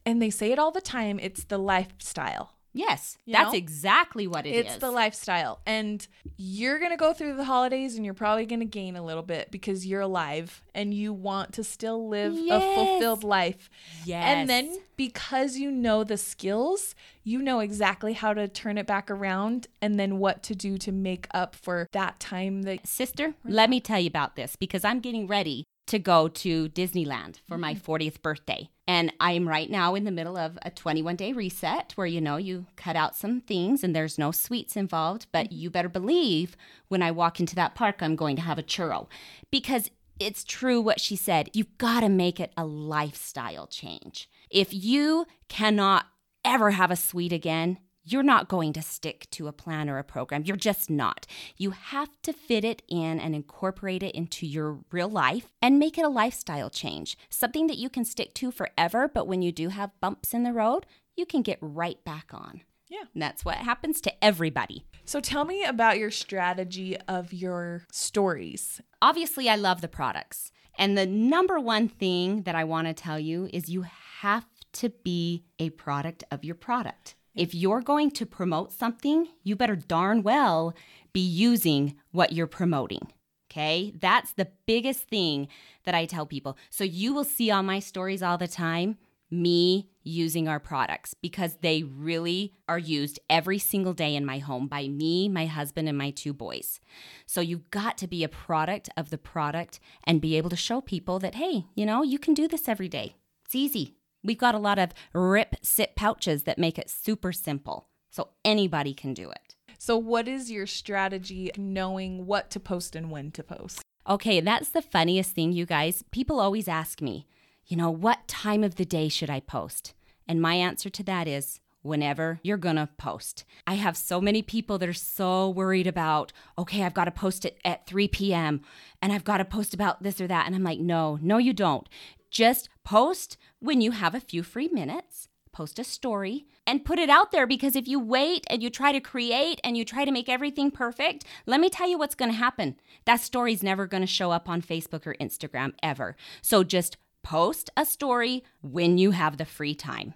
and 0.05 0.21
they 0.21 0.31
say 0.31 0.53
it 0.53 0.59
all 0.59 0.71
the 0.71 0.81
time 0.81 1.19
it's 1.21 1.45
the 1.45 1.59
lifestyle. 1.59 2.56
Yes, 2.77 3.17
you 3.25 3.33
that's 3.33 3.53
know? 3.53 3.59
exactly 3.59 4.27
what 4.27 4.45
it 4.45 4.51
it's 4.51 4.75
is. 4.75 4.81
the 4.81 4.91
lifestyle. 4.91 5.61
And 5.65 6.07
you're 6.37 6.79
going 6.79 6.91
to 6.91 6.99
go 6.99 7.15
through 7.15 7.37
the 7.37 7.45
holidays 7.45 7.97
and 7.97 8.05
you're 8.05 8.13
probably 8.13 8.45
going 8.45 8.61
to 8.61 8.67
gain 8.67 8.97
a 8.97 9.05
little 9.05 9.23
bit 9.23 9.51
because 9.51 9.87
you're 9.87 10.03
alive 10.03 10.63
and 10.75 10.93
you 10.93 11.15
want 11.15 11.55
to 11.55 11.65
still 11.65 12.07
live 12.07 12.35
yes. 12.35 12.63
a 12.63 12.75
fulfilled 12.75 13.25
life. 13.25 13.71
Yes. 14.05 14.25
And 14.27 14.49
then 14.49 14.77
because 14.97 15.57
you 15.57 15.71
know 15.71 16.05
the 16.05 16.19
skills, 16.19 16.95
you 17.25 17.41
know 17.41 17.61
exactly 17.61 18.13
how 18.13 18.35
to 18.35 18.47
turn 18.47 18.77
it 18.77 18.87
back 18.87 19.11
around 19.11 19.69
and 19.81 19.99
then 19.99 20.19
what 20.19 20.43
to 20.45 20.55
do 20.55 20.77
to 20.79 20.93
make 20.93 21.27
up 21.33 21.55
for 21.55 21.89
that 21.93 22.21
time 22.21 22.63
that. 22.65 22.87
Sister, 22.87 23.35
let 23.45 23.71
me 23.71 23.81
tell 23.81 23.99
you 24.01 24.09
about 24.09 24.37
this 24.37 24.55
because 24.55 24.85
I'm 24.85 25.01
getting 25.01 25.27
ready 25.27 25.65
to 25.87 25.99
go 25.99 26.29
to 26.29 26.69
Disneyland 26.69 27.41
for 27.49 27.57
my 27.57 27.75
40th 27.75 28.07
mm-hmm. 28.07 28.23
birthday. 28.23 28.69
And 28.89 29.13
I'm 29.19 29.49
right 29.49 29.69
now 29.69 29.95
in 29.95 30.05
the 30.05 30.13
middle 30.13 30.37
of 30.37 30.59
a 30.63 30.71
21 30.71 31.17
day 31.17 31.33
reset 31.33 31.93
where, 31.97 32.07
you 32.07 32.21
know, 32.21 32.37
you 32.37 32.67
cut 32.77 32.95
out 32.97 33.17
some 33.17 33.41
things 33.41 33.83
and 33.83 33.95
there's 33.95 34.19
no 34.19 34.31
sweets 34.31 34.77
involved. 34.77 35.27
But 35.33 35.47
mm-hmm. 35.47 35.59
you 35.59 35.71
better 35.71 35.89
believe 35.89 36.57
when 36.89 37.03
I 37.03 37.11
walk 37.11 37.41
into 37.41 37.57
that 37.57 37.75
park, 37.75 37.97
I'm 38.01 38.17
going 38.17 38.37
to 38.37 38.43
have 38.43 38.59
a 38.59 38.63
churro 38.63 39.09
because 39.51 39.91
it's 40.19 40.45
true 40.45 40.81
what 40.81 41.01
she 41.01 41.17
said. 41.17 41.51
You've 41.53 41.77
got 41.79 42.01
to 42.01 42.09
make 42.09 42.41
it 42.41 42.53
a 42.57 42.65
lifestyle 42.65 43.67
change. 43.67 44.31
If 44.51 44.73
you 44.73 45.27
cannot 45.49 46.07
ever 46.45 46.71
have 46.71 46.91
a 46.91 46.97
sweet 46.97 47.33
again, 47.33 47.79
you're 48.07 48.23
not 48.23 48.49
going 48.49 48.73
to 48.73 48.83
stick 48.83 49.27
to 49.33 49.49
a 49.49 49.53
plan 49.53 49.91
or 49.91 49.99
a 49.99 50.05
program. 50.05 50.45
You're 50.45 50.57
just 50.57 50.89
not. 50.89 51.27
You 51.57 51.73
have 51.73 52.11
to 52.23 52.33
fit 52.33 52.65
it 52.65 52.83
in 52.89 53.19
and 53.19 53.35
incorporate 53.35 54.03
it 54.03 54.15
into 54.15 54.47
your 54.47 54.79
real 54.93 55.09
life 55.09 55.53
and 55.61 55.79
make 55.79 55.99
it 55.99 56.05
a 56.05 56.09
lifestyle 56.09 56.71
change, 56.71 57.19
something 57.29 57.67
that 57.67 57.79
you 57.79 57.91
can 57.91 58.05
stick 58.05 58.33
to 58.35 58.51
forever. 58.51 59.09
But 59.13 59.27
when 59.27 59.43
you 59.43 59.51
do 59.51 59.71
have 59.71 59.99
bumps 60.01 60.33
in 60.33 60.45
the 60.45 60.53
road, 60.53 60.87
you 61.17 61.27
can 61.27 61.43
get 61.43 61.59
right 61.61 62.03
back 62.05 62.29
on. 62.33 62.63
Yeah. 62.89 63.05
And 63.13 63.21
that's 63.21 63.45
what 63.45 63.57
happens 63.57 64.01
to 64.03 64.25
everybody. 64.25 64.85
So 65.05 65.19
tell 65.19 65.45
me 65.45 65.65
about 65.65 65.99
your 65.99 66.13
strategy 66.13 66.97
of 67.09 67.33
your 67.33 67.85
stories. 67.91 68.81
Obviously, 69.03 69.49
I 69.49 69.57
love 69.57 69.81
the 69.81 69.89
products. 69.89 70.53
And 70.79 70.97
the 70.97 71.07
number 71.07 71.59
one 71.59 71.89
thing 71.89 72.43
that 72.43 72.55
I 72.55 72.65
want 72.65 72.87
to 72.87 72.95
tell 72.95 73.19
you 73.19 73.49
is 73.53 73.69
you 73.69 73.87
have 74.21 74.47
to 74.75 74.91
be 74.91 75.45
a 75.59 75.71
product 75.71 76.23
of 76.31 76.45
your 76.45 76.55
product. 76.55 77.17
If 77.37 77.55
you're 77.55 77.83
going 77.83 78.11
to 78.13 78.27
promote 78.27 78.73
something, 78.73 79.29
you 79.45 79.55
better 79.55 79.77
darn 79.77 80.23
well 80.23 80.75
be 81.13 81.21
using 81.21 81.95
what 82.11 82.33
you're 82.33 82.47
promoting. 82.47 83.13
Okay, 83.51 83.93
that's 84.01 84.33
the 84.33 84.49
biggest 84.67 85.05
thing 85.05 85.49
that 85.85 85.95
I 85.95 86.07
tell 86.07 86.27
people. 86.27 86.59
So 86.71 86.83
you 86.83 87.15
will 87.15 87.25
see 87.25 87.51
on 87.51 87.67
my 87.67 87.79
stories 87.79 88.23
all 88.23 88.39
the 88.39 88.49
time 88.49 88.99
me 89.31 89.89
using 90.03 90.47
our 90.47 90.61
products 90.61 91.15
because 91.15 91.57
they 91.61 91.83
really 91.83 92.55
are 92.69 92.79
used 92.79 93.19
every 93.29 93.59
single 93.59 93.93
day 93.93 94.15
in 94.15 94.25
my 94.25 94.39
home 94.39 94.69
by 94.69 94.89
me, 94.89 95.29
my 95.29 95.47
husband, 95.47 95.89
and 95.89 95.99
my 95.99 96.11
two 96.11 96.33
boys. 96.33 96.81
So 97.27 97.41
you've 97.41 97.71
got 97.71 97.99
to 97.99 98.07
be 98.07 98.23
a 98.23 98.29
product 98.29 98.89
of 98.97 99.11
the 99.11 99.19
product 99.19 99.81
and 100.05 100.21
be 100.21 100.37
able 100.37 100.51
to 100.51 100.57
show 100.57 100.81
people 100.81 101.19
that, 101.19 101.35
hey, 101.35 101.67
you 101.75 101.87
know, 101.87 102.03
you 102.03 102.19
can 102.19 102.35
do 102.35 102.47
this 102.47 102.69
every 102.69 102.89
day. 102.89 103.17
It's 103.45 103.55
easy. 103.55 103.96
We've 104.27 104.37
got 104.37 104.55
a 104.55 104.59
lot 104.59 104.79
of 104.79 104.93
rip 105.13 105.57
sit 105.63 105.95
pouches 105.95 106.43
that 106.43 106.59
make 106.59 106.79
it 106.79 106.91
super 106.91 107.33
simple. 107.33 107.89
So 108.11 108.31
anybody 108.45 108.93
can 108.93 109.15
do 109.15 109.31
it. 109.31 109.55
So, 109.79 109.97
what 109.97 110.27
is 110.27 110.51
your 110.51 110.67
strategy 110.67 111.51
knowing 111.57 112.27
what 112.27 112.51
to 112.53 112.61
post 112.61 112.97
and 112.97 113.11
when 113.11 113.31
to 113.33 113.43
post? 113.43 113.83
Okay, 114.09 114.41
that's 114.41 114.71
the 114.71 114.83
funniest 114.83 115.33
thing, 115.33 115.53
you 115.53 115.67
guys. 115.67 116.03
People 116.11 116.41
always 116.41 116.67
ask 116.67 117.03
me, 117.03 117.27
you 117.67 117.77
know, 117.77 117.91
what 117.91 118.27
time 118.27 118.65
of 118.65 118.77
the 118.77 118.85
day 118.85 119.09
should 119.09 119.29
I 119.29 119.41
post? 119.41 119.95
And 120.27 120.41
my 120.41 120.55
answer 120.55 120.89
to 120.89 121.03
that 121.05 121.29
is 121.29 121.61
whenever 121.83 122.41
you're 122.43 122.57
gonna 122.57 122.89
post. 122.99 123.45
I 123.67 123.75
have 123.75 123.97
so 123.97 124.21
many 124.21 124.43
people 124.43 124.79
that 124.79 124.89
are 124.89 124.93
so 124.93 125.49
worried 125.49 125.87
about, 125.87 126.33
okay, 126.59 126.83
I've 126.83 126.95
got 126.95 127.05
to 127.05 127.11
post 127.11 127.45
it 127.45 127.59
at 127.65 127.87
3 127.87 128.09
p.m. 128.09 128.63
and 129.01 129.13
I've 129.13 129.25
got 129.25 129.39
to 129.39 129.45
post 129.45 129.73
about 129.73 130.03
this 130.03 130.21
or 130.21 130.27
that. 130.27 130.47
And 130.47 130.55
I'm 130.55 130.65
like, 130.65 130.81
no, 130.81 131.19
no, 131.23 131.39
you 131.39 131.53
don't. 131.53 131.89
Just 132.31 132.69
post 132.85 133.37
when 133.59 133.81
you 133.81 133.93
have 133.93 134.15
a 134.15 134.21
few 134.21 134.43
free 134.43 134.69
minutes, 134.69 135.29
post 135.53 135.79
a 135.79 135.85
story, 135.85 136.47
and 136.67 136.85
put 136.85 136.99
it 136.99 137.09
out 137.09 137.33
there 137.33 137.47
because 137.47 137.77
if 137.77 137.89
you 137.89 137.99
wait 137.99 138.45
and 138.51 138.63
you 138.63 138.71
try 138.71 138.93
to 138.93 139.01
create 139.01 139.61
and 139.65 139.77
you 139.77 139.85
try 139.85 140.05
to 140.05 140.13
make 140.13 140.29
everything 140.29 140.71
perfect, 140.71 141.25
let 141.47 141.61
me 141.61 141.71
tell 141.71 141.89
you 141.89 141.99
what's 141.99 142.15
going 142.15 142.31
to 142.31 142.37
happen. 142.37 142.77
That 143.05 143.21
story's 143.21 143.63
never 143.63 143.87
going 143.87 144.03
to 144.03 144.07
show 144.07 144.31
up 144.31 144.49
on 144.49 144.61
Facebook 144.63 145.07
or 145.07 145.15
Instagram 145.15 145.73
ever. 145.83 146.17
So 146.43 146.63
just 146.63 146.97
post 147.23 147.71
a 147.77 147.85
story 147.85 148.45
when 148.61 148.99
you 148.99 149.13
have 149.13 149.37
the 149.37 149.45
free 149.45 149.75
time. 149.75 150.15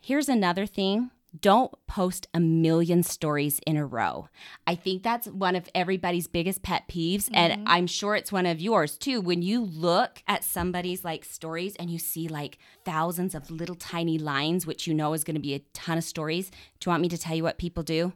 Here's 0.00 0.28
another 0.28 0.66
thing 0.66 1.10
don't 1.38 1.72
post 1.86 2.26
a 2.32 2.40
million 2.40 3.02
stories 3.02 3.60
in 3.66 3.76
a 3.76 3.84
row. 3.84 4.28
I 4.66 4.74
think 4.74 5.02
that's 5.02 5.26
one 5.26 5.56
of 5.56 5.68
everybody's 5.74 6.26
biggest 6.26 6.62
pet 6.62 6.84
peeves. 6.88 7.24
Mm-hmm. 7.24 7.34
And 7.34 7.68
I'm 7.68 7.86
sure 7.86 8.16
it's 8.16 8.32
one 8.32 8.46
of 8.46 8.60
yours 8.60 8.96
too. 8.96 9.20
When 9.20 9.42
you 9.42 9.62
look 9.62 10.22
at 10.26 10.44
somebody's 10.44 11.04
like 11.04 11.24
stories 11.24 11.76
and 11.76 11.90
you 11.90 11.98
see 11.98 12.28
like 12.28 12.58
thousands 12.84 13.34
of 13.34 13.50
little 13.50 13.74
tiny 13.74 14.18
lines, 14.18 14.66
which 14.66 14.86
you 14.86 14.94
know 14.94 15.12
is 15.12 15.24
going 15.24 15.36
to 15.36 15.40
be 15.40 15.54
a 15.54 15.60
ton 15.74 15.98
of 15.98 16.04
stories, 16.04 16.50
do 16.80 16.88
you 16.88 16.90
want 16.90 17.02
me 17.02 17.08
to 17.08 17.18
tell 17.18 17.36
you 17.36 17.42
what 17.42 17.58
people 17.58 17.82
do? 17.82 18.12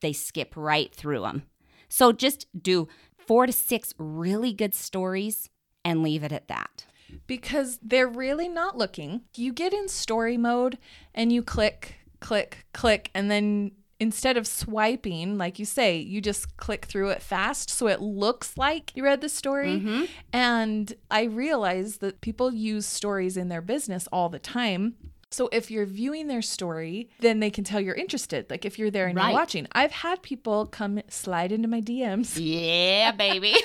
They 0.00 0.12
skip 0.12 0.54
right 0.56 0.94
through 0.94 1.22
them. 1.22 1.44
So 1.88 2.12
just 2.12 2.46
do 2.60 2.88
four 3.16 3.46
to 3.46 3.52
six 3.52 3.94
really 3.98 4.52
good 4.52 4.74
stories 4.74 5.48
and 5.84 6.02
leave 6.02 6.22
it 6.22 6.32
at 6.32 6.48
that 6.48 6.86
because 7.26 7.78
they're 7.82 8.08
really 8.08 8.48
not 8.48 8.76
looking. 8.76 9.22
You 9.36 9.52
get 9.52 9.72
in 9.72 9.88
story 9.88 10.36
mode 10.36 10.78
and 11.14 11.32
you 11.32 11.42
click, 11.42 11.96
click, 12.20 12.66
click, 12.72 13.10
and 13.14 13.30
then 13.30 13.72
instead 14.00 14.36
of 14.36 14.46
swiping, 14.46 15.38
like 15.38 15.58
you 15.58 15.64
say, 15.64 15.98
you 15.98 16.20
just 16.20 16.56
click 16.56 16.84
through 16.84 17.08
it 17.08 17.22
fast 17.22 17.70
so 17.70 17.88
it 17.88 18.00
looks 18.00 18.56
like 18.56 18.92
you 18.94 19.04
read 19.04 19.20
the 19.20 19.28
story. 19.28 19.80
Mm-hmm. 19.80 20.04
And 20.32 20.92
I 21.10 21.24
realize 21.24 21.98
that 21.98 22.20
people 22.20 22.52
use 22.52 22.86
stories 22.86 23.36
in 23.36 23.48
their 23.48 23.62
business 23.62 24.08
all 24.12 24.28
the 24.28 24.38
time. 24.38 24.94
So 25.30 25.48
if 25.52 25.70
you're 25.70 25.84
viewing 25.84 26.26
their 26.26 26.40
story, 26.40 27.10
then 27.20 27.40
they 27.40 27.50
can 27.50 27.64
tell 27.64 27.80
you're 27.80 27.94
interested. 27.94 28.48
Like 28.48 28.64
if 28.64 28.78
you're 28.78 28.90
there 28.90 29.08
and 29.08 29.16
right. 29.16 29.26
you're 29.26 29.34
watching. 29.34 29.66
I've 29.72 29.92
had 29.92 30.22
people 30.22 30.66
come 30.66 31.00
slide 31.08 31.52
into 31.52 31.68
my 31.68 31.80
DMs. 31.80 32.38
Yeah, 32.40 33.12
baby. 33.12 33.54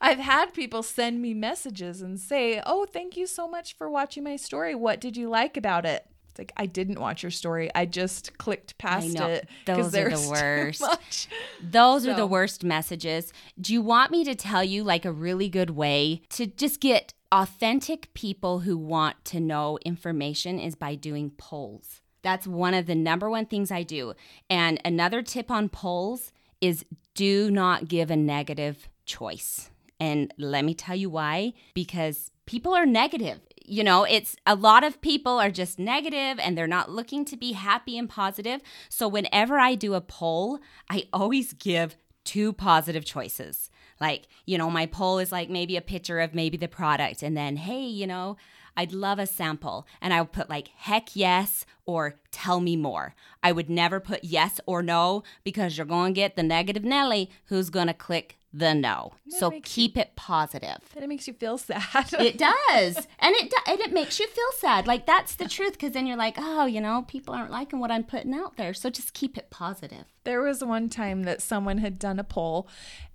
I've 0.00 0.18
had 0.18 0.54
people 0.54 0.82
send 0.82 1.22
me 1.22 1.34
messages 1.34 2.02
and 2.02 2.18
say, 2.18 2.62
"Oh, 2.64 2.86
thank 2.86 3.16
you 3.16 3.26
so 3.26 3.48
much 3.48 3.76
for 3.76 3.88
watching 3.88 4.24
my 4.24 4.36
story. 4.36 4.74
What 4.74 5.00
did 5.00 5.16
you 5.16 5.28
like 5.28 5.56
about 5.56 5.84
it?" 5.84 6.06
It's 6.30 6.38
like 6.38 6.52
I 6.56 6.66
didn't 6.66 6.98
watch 7.00 7.22
your 7.22 7.30
story. 7.30 7.70
I 7.74 7.86
just 7.86 8.36
clicked 8.38 8.76
past 8.76 9.14
it. 9.20 9.48
Those 9.66 9.94
are 9.94 10.10
the 10.10 10.28
worst. 10.28 11.28
Those 11.62 12.06
are 12.06 12.14
the 12.14 12.26
worst 12.26 12.64
messages. 12.64 13.32
Do 13.60 13.72
you 13.72 13.80
want 13.80 14.10
me 14.10 14.24
to 14.24 14.34
tell 14.34 14.64
you 14.64 14.82
like 14.82 15.04
a 15.04 15.12
really 15.12 15.48
good 15.48 15.70
way 15.70 16.22
to 16.30 16.46
just 16.46 16.80
get 16.80 17.14
authentic 17.34 18.14
people 18.14 18.60
who 18.60 18.78
want 18.78 19.24
to 19.24 19.40
know 19.40 19.76
information 19.84 20.60
is 20.60 20.76
by 20.76 20.94
doing 20.94 21.30
polls. 21.30 22.00
That's 22.22 22.46
one 22.46 22.74
of 22.74 22.86
the 22.86 22.94
number 22.94 23.28
one 23.28 23.46
things 23.46 23.72
I 23.72 23.82
do. 23.82 24.14
And 24.48 24.80
another 24.84 25.20
tip 25.20 25.50
on 25.50 25.68
polls 25.68 26.32
is 26.60 26.84
do 27.14 27.50
not 27.50 27.88
give 27.88 28.08
a 28.08 28.16
negative 28.16 28.88
choice. 29.04 29.70
And 30.04 30.34
let 30.36 30.66
me 30.66 30.74
tell 30.74 30.94
you 30.94 31.08
why 31.08 31.54
because 31.72 32.30
people 32.44 32.74
are 32.74 32.84
negative. 32.84 33.40
You 33.64 33.82
know, 33.82 34.04
it's 34.04 34.36
a 34.44 34.54
lot 34.54 34.84
of 34.84 35.00
people 35.00 35.38
are 35.40 35.50
just 35.50 35.78
negative 35.78 36.38
and 36.38 36.58
they're 36.58 36.66
not 36.66 36.90
looking 36.90 37.24
to 37.24 37.38
be 37.38 37.52
happy 37.52 37.96
and 37.96 38.06
positive. 38.06 38.60
So 38.90 39.08
whenever 39.08 39.58
I 39.58 39.74
do 39.74 39.94
a 39.94 40.02
poll, 40.02 40.58
I 40.90 41.04
always 41.10 41.54
give 41.54 41.96
two 42.22 42.52
positive 42.52 43.06
choices. 43.06 43.70
Like, 43.98 44.28
you 44.44 44.58
know, 44.58 44.68
my 44.68 44.84
poll 44.84 45.18
is 45.18 45.32
like 45.32 45.48
maybe 45.48 45.74
a 45.78 45.80
picture 45.80 46.20
of 46.20 46.34
maybe 46.34 46.58
the 46.58 46.68
product 46.68 47.22
and 47.22 47.34
then, 47.34 47.56
hey, 47.56 47.86
you 47.86 48.06
know, 48.06 48.36
I'd 48.76 48.92
love 48.92 49.18
a 49.18 49.26
sample. 49.26 49.86
And 50.02 50.12
I 50.12 50.20
would 50.20 50.32
put 50.32 50.50
like, 50.50 50.68
heck 50.68 51.16
yes, 51.16 51.64
or 51.86 52.16
tell 52.30 52.60
me 52.60 52.76
more. 52.76 53.14
I 53.42 53.52
would 53.52 53.70
never 53.70 54.00
put 54.00 54.22
yes 54.22 54.60
or 54.66 54.82
no 54.82 55.22
because 55.44 55.78
you're 55.78 55.86
going 55.86 56.12
to 56.12 56.20
get 56.20 56.36
the 56.36 56.42
negative 56.42 56.84
Nelly 56.84 57.30
who's 57.46 57.70
going 57.70 57.86
to 57.86 57.94
click 57.94 58.38
the 58.56 58.72
no. 58.74 59.12
That 59.26 59.38
so 59.38 59.60
keep 59.62 59.96
you, 59.96 60.02
it 60.02 60.16
positive. 60.16 60.78
And 60.94 61.04
it 61.04 61.08
makes 61.08 61.26
you 61.26 61.34
feel 61.34 61.58
sad. 61.58 62.12
it 62.12 62.38
does. 62.38 62.96
And 63.18 63.34
it 63.36 63.52
and 63.66 63.80
it 63.80 63.92
makes 63.92 64.20
you 64.20 64.28
feel 64.28 64.52
sad. 64.58 64.86
Like 64.86 65.06
that's 65.06 65.34
the 65.34 65.48
truth 65.48 65.78
cuz 65.78 65.92
then 65.92 66.06
you're 66.06 66.16
like, 66.16 66.36
"Oh, 66.38 66.66
you 66.66 66.80
know, 66.80 67.04
people 67.08 67.34
aren't 67.34 67.50
liking 67.50 67.80
what 67.80 67.90
I'm 67.90 68.04
putting 68.04 68.32
out 68.32 68.56
there." 68.56 68.72
So 68.72 68.90
just 68.90 69.12
keep 69.12 69.36
it 69.36 69.50
positive. 69.50 70.04
There 70.22 70.40
was 70.40 70.64
one 70.64 70.88
time 70.88 71.24
that 71.24 71.42
someone 71.42 71.78
had 71.78 71.98
done 71.98 72.18
a 72.18 72.24
poll 72.24 72.68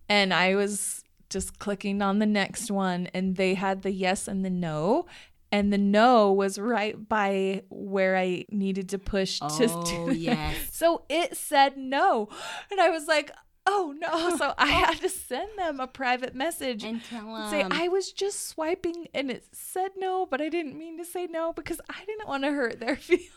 and 0.10 0.34
I 0.34 0.56
was 0.56 1.04
just 1.30 1.60
clicking 1.60 2.02
on 2.02 2.20
the 2.20 2.26
next 2.26 2.72
one 2.72 3.08
and 3.14 3.36
they 3.36 3.54
had 3.54 3.84
the 3.84 3.92
yes 3.92 4.28
and 4.28 4.44
the 4.44 4.50
no 4.50 5.06
and 5.52 5.72
the 5.74 5.78
no 5.78 6.32
was 6.32 6.60
right 6.60 7.08
by 7.08 7.64
where 7.70 8.18
I 8.18 8.46
needed 8.52 8.90
to 8.90 9.00
push 9.00 9.40
oh, 9.42 9.84
to 9.84 10.14
yes. 10.16 10.56
so 10.72 11.04
it 11.10 11.38
said 11.38 11.78
no. 11.78 12.30
And 12.72 12.80
I 12.80 12.90
was 12.90 13.08
like, 13.08 13.32
oh 13.70 13.94
no. 13.98 14.36
So 14.38 14.54
I 14.58 14.68
had 14.68 15.00
to 15.02 15.10
send 15.10 15.50
them 15.58 15.80
a 15.80 15.88
private 15.88 16.34
message 16.36 16.84
and 16.84 17.04
tell 17.04 17.34
them. 17.34 17.50
Say, 17.50 17.66
I 17.70 17.88
was 17.88 18.12
just 18.12 18.48
swiping 18.48 19.08
and 19.14 19.30
it 19.30 19.46
said 19.52 19.92
no, 19.98 20.26
but 20.26 20.42
I 20.42 20.50
didn't 20.50 20.78
mean 20.78 20.98
to 20.98 21.06
say 21.06 21.28
no 21.28 21.54
because 21.54 21.80
I 21.90 22.06
didn't 22.06 22.28
want 22.28 22.44
to 22.44 22.52
hurt 22.52 22.80
their 22.80 22.96
feelings. 23.08 23.30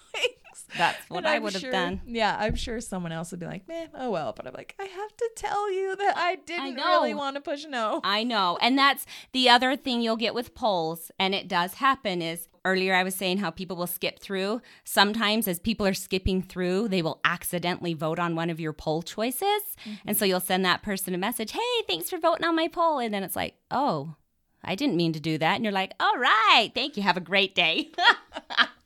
That's 0.76 0.98
what 1.08 1.26
I 1.26 1.38
would 1.38 1.52
have 1.52 1.62
sure, 1.62 1.72
done. 1.72 2.00
Yeah, 2.06 2.36
I'm 2.38 2.54
sure 2.54 2.80
someone 2.80 3.12
else 3.12 3.30
would 3.30 3.40
be 3.40 3.46
like, 3.46 3.66
man, 3.68 3.88
oh 3.94 4.10
well. 4.10 4.32
But 4.34 4.46
I'm 4.46 4.54
like, 4.54 4.74
I 4.78 4.84
have 4.84 5.16
to 5.16 5.30
tell 5.36 5.72
you 5.72 5.96
that 5.96 6.16
I 6.16 6.36
didn't 6.36 6.78
I 6.78 6.90
really 6.90 7.14
want 7.14 7.36
to 7.36 7.42
push 7.42 7.64
no. 7.64 8.00
I 8.04 8.24
know. 8.24 8.58
And 8.60 8.78
that's 8.78 9.06
the 9.32 9.48
other 9.48 9.76
thing 9.76 10.00
you'll 10.00 10.16
get 10.16 10.34
with 10.34 10.54
polls, 10.54 11.10
and 11.18 11.34
it 11.34 11.48
does 11.48 11.74
happen 11.74 12.22
is 12.22 12.48
earlier 12.64 12.94
I 12.94 13.02
was 13.02 13.14
saying 13.14 13.38
how 13.38 13.50
people 13.50 13.76
will 13.76 13.86
skip 13.86 14.20
through. 14.20 14.60
Sometimes 14.84 15.48
as 15.48 15.58
people 15.58 15.86
are 15.86 15.94
skipping 15.94 16.42
through, 16.42 16.88
they 16.88 17.02
will 17.02 17.20
accidentally 17.24 17.94
vote 17.94 18.18
on 18.18 18.36
one 18.36 18.50
of 18.50 18.60
your 18.60 18.72
poll 18.72 19.02
choices. 19.02 19.42
Mm-hmm. 19.42 19.94
And 20.06 20.16
so 20.16 20.24
you'll 20.24 20.40
send 20.40 20.64
that 20.64 20.82
person 20.82 21.14
a 21.14 21.18
message, 21.18 21.52
hey, 21.52 21.82
thanks 21.88 22.10
for 22.10 22.18
voting 22.18 22.46
on 22.46 22.56
my 22.56 22.68
poll. 22.68 22.98
And 22.98 23.12
then 23.12 23.22
it's 23.22 23.36
like, 23.36 23.54
oh, 23.70 24.16
I 24.64 24.74
didn't 24.74 24.96
mean 24.96 25.12
to 25.14 25.20
do 25.20 25.38
that. 25.38 25.56
And 25.56 25.64
you're 25.64 25.72
like, 25.72 25.92
all 25.98 26.16
right, 26.18 26.70
thank 26.74 26.96
you. 26.96 27.02
Have 27.02 27.16
a 27.16 27.20
great 27.20 27.54
day. 27.54 27.90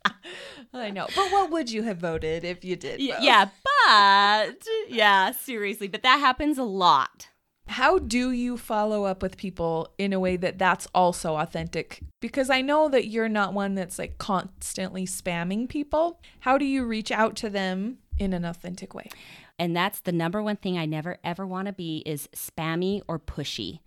I 0.79 0.91
know. 0.91 1.07
But 1.15 1.33
what 1.33 1.51
would 1.51 1.71
you 1.71 1.83
have 1.83 1.99
voted 1.99 2.45
if 2.45 2.65
you 2.65 2.77
did? 2.77 3.01
Vote? 3.01 3.23
Yeah, 3.23 3.49
but 3.87 4.67
yeah, 4.89 5.33
seriously. 5.33 5.89
But 5.89 6.03
that 6.03 6.19
happens 6.19 6.59
a 6.59 6.65
lot. 6.65 7.29
How 7.69 7.99
do 7.99 8.31
you 8.31 8.57
follow 8.57 9.05
up 9.05 9.23
with 9.23 9.37
people 9.37 9.93
in 9.99 10.13
a 10.13 10.21
way 10.21 10.37
that 10.37 10.59
that's 10.59 10.87
also 10.95 11.37
authentic? 11.37 12.01
Because 12.21 12.49
I 12.49 12.61
know 12.61 12.89
that 12.89 13.09
you're 13.09 13.29
not 13.29 13.55
one 13.55 13.75
that's 13.75 13.99
like 13.99 14.19
constantly 14.19 15.05
spamming 15.05 15.69
people. 15.69 16.21
How 16.41 16.59
do 16.59 16.65
you 16.65 16.85
reach 16.85 17.11
out 17.11 17.35
to 17.37 17.51
them 17.51 17.99
in 18.19 18.33
an 18.33 18.45
authentic 18.45 18.95
way? 18.95 19.11
And 19.59 19.75
that's 19.75 20.01
the 20.01 20.13
number 20.13 20.43
one 20.43 20.57
thing 20.57 20.79
I 20.79 20.87
never 20.87 21.17
ever 21.25 21.47
want 21.47 21.67
to 21.67 21.73
be 21.73 22.03
is 22.07 22.29
spammy 22.37 23.03
or 23.09 23.19
pushy. 23.19 23.81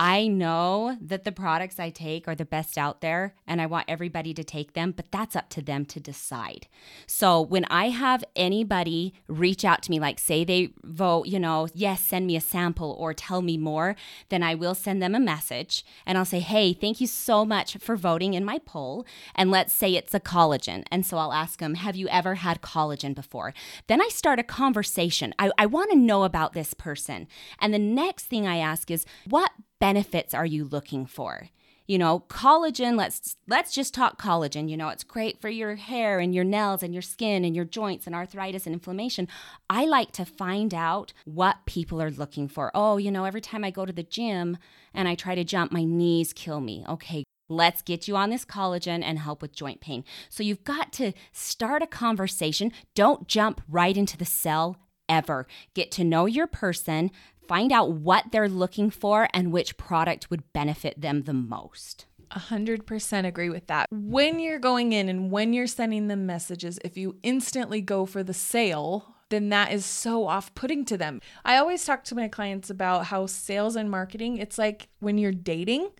I 0.00 0.26
know 0.26 0.98
that 1.00 1.22
the 1.22 1.30
products 1.30 1.78
I 1.78 1.90
take 1.90 2.26
are 2.26 2.34
the 2.34 2.44
best 2.44 2.76
out 2.76 3.00
there 3.00 3.34
and 3.46 3.60
I 3.60 3.66
want 3.66 3.84
everybody 3.88 4.34
to 4.34 4.42
take 4.42 4.72
them, 4.72 4.90
but 4.90 5.12
that's 5.12 5.36
up 5.36 5.48
to 5.50 5.62
them 5.62 5.84
to 5.86 6.00
decide. 6.00 6.66
So 7.06 7.40
when 7.40 7.64
I 7.66 7.90
have 7.90 8.24
anybody 8.34 9.14
reach 9.28 9.64
out 9.64 9.82
to 9.84 9.90
me, 9.90 10.00
like 10.00 10.18
say 10.18 10.42
they 10.42 10.70
vote, 10.82 11.28
you 11.28 11.38
know, 11.38 11.68
yes, 11.74 12.02
send 12.02 12.26
me 12.26 12.34
a 12.34 12.40
sample 12.40 12.96
or 12.98 13.14
tell 13.14 13.40
me 13.40 13.56
more, 13.56 13.94
then 14.30 14.42
I 14.42 14.56
will 14.56 14.74
send 14.74 15.00
them 15.00 15.14
a 15.14 15.20
message 15.20 15.84
and 16.04 16.18
I'll 16.18 16.24
say, 16.24 16.40
hey, 16.40 16.72
thank 16.72 17.00
you 17.00 17.06
so 17.06 17.44
much 17.44 17.76
for 17.76 17.94
voting 17.94 18.34
in 18.34 18.44
my 18.44 18.58
poll. 18.58 19.06
And 19.34 19.50
let's 19.50 19.72
say 19.72 19.94
it's 19.94 20.14
a 20.14 20.20
collagen. 20.20 20.82
And 20.90 21.06
so 21.06 21.18
I'll 21.18 21.32
ask 21.32 21.60
them, 21.60 21.74
have 21.74 21.94
you 21.94 22.08
ever 22.08 22.36
had 22.36 22.62
collagen 22.62 23.14
before? 23.14 23.54
Then 23.86 24.02
I 24.02 24.08
start 24.08 24.40
a 24.40 24.44
conversation. 24.44 25.34
I, 25.38 25.52
I 25.56 25.66
want 25.66 25.92
to 25.92 25.96
know 25.96 26.24
about 26.24 26.52
this 26.52 26.74
person. 26.74 27.28
And 27.60 27.72
the 27.72 27.78
next 27.78 28.24
thing 28.24 28.44
I 28.44 28.56
ask 28.56 28.90
is, 28.90 29.06
what 29.28 29.52
benefits 29.84 30.32
are 30.32 30.46
you 30.46 30.64
looking 30.64 31.04
for? 31.04 31.50
You 31.86 31.98
know, 31.98 32.24
collagen, 32.30 32.96
let's 32.96 33.36
let's 33.46 33.74
just 33.74 33.92
talk 33.92 34.18
collagen. 34.18 34.70
You 34.70 34.78
know, 34.78 34.88
it's 34.88 35.04
great 35.04 35.42
for 35.42 35.50
your 35.50 35.74
hair 35.74 36.20
and 36.20 36.34
your 36.34 36.42
nails 36.42 36.82
and 36.82 36.94
your 36.94 37.02
skin 37.02 37.44
and 37.44 37.54
your 37.54 37.66
joints 37.66 38.06
and 38.06 38.14
arthritis 38.14 38.64
and 38.64 38.72
inflammation. 38.72 39.28
I 39.68 39.84
like 39.84 40.10
to 40.12 40.24
find 40.24 40.72
out 40.72 41.12
what 41.26 41.66
people 41.66 42.00
are 42.00 42.10
looking 42.10 42.48
for. 42.48 42.70
Oh, 42.74 42.96
you 42.96 43.10
know, 43.10 43.26
every 43.26 43.42
time 43.42 43.62
I 43.62 43.70
go 43.70 43.84
to 43.84 43.92
the 43.92 44.02
gym 44.02 44.56
and 44.94 45.06
I 45.06 45.14
try 45.14 45.34
to 45.34 45.44
jump, 45.44 45.70
my 45.70 45.84
knees 45.84 46.32
kill 46.32 46.62
me. 46.62 46.82
Okay, 46.88 47.24
Let's 47.50 47.82
get 47.82 48.08
you 48.08 48.16
on 48.16 48.30
this 48.30 48.46
collagen 48.46 49.02
and 49.02 49.18
help 49.18 49.42
with 49.42 49.52
joint 49.52 49.82
pain. 49.82 50.02
So 50.30 50.42
you've 50.42 50.64
got 50.64 50.94
to 50.94 51.12
start 51.30 51.82
a 51.82 51.86
conversation. 51.86 52.72
Don't 52.94 53.28
jump 53.28 53.60
right 53.68 53.98
into 53.98 54.16
the 54.16 54.24
sell 54.24 54.78
ever. 55.08 55.46
Get 55.74 55.90
to 55.92 56.04
know 56.04 56.26
your 56.26 56.46
person, 56.46 57.10
find 57.48 57.72
out 57.72 57.92
what 57.92 58.26
they're 58.32 58.48
looking 58.48 58.90
for 58.90 59.28
and 59.32 59.52
which 59.52 59.76
product 59.76 60.30
would 60.30 60.52
benefit 60.52 61.00
them 61.00 61.22
the 61.22 61.32
most. 61.32 62.06
100% 62.30 63.26
agree 63.26 63.50
with 63.50 63.66
that. 63.68 63.86
When 63.90 64.40
you're 64.40 64.58
going 64.58 64.92
in 64.92 65.08
and 65.08 65.30
when 65.30 65.52
you're 65.52 65.66
sending 65.66 66.08
them 66.08 66.26
messages, 66.26 66.78
if 66.84 66.96
you 66.96 67.16
instantly 67.22 67.80
go 67.80 68.06
for 68.06 68.22
the 68.22 68.34
sale, 68.34 69.13
then 69.34 69.48
that 69.50 69.72
is 69.72 69.84
so 69.84 70.26
off 70.26 70.54
putting 70.54 70.84
to 70.86 70.96
them. 70.96 71.20
I 71.44 71.56
always 71.56 71.84
talk 71.84 72.04
to 72.04 72.14
my 72.14 72.28
clients 72.28 72.70
about 72.70 73.06
how 73.06 73.26
sales 73.26 73.76
and 73.76 73.90
marketing, 73.90 74.38
it's 74.38 74.56
like 74.56 74.88
when 75.00 75.18
you're 75.18 75.32
dating. 75.32 75.90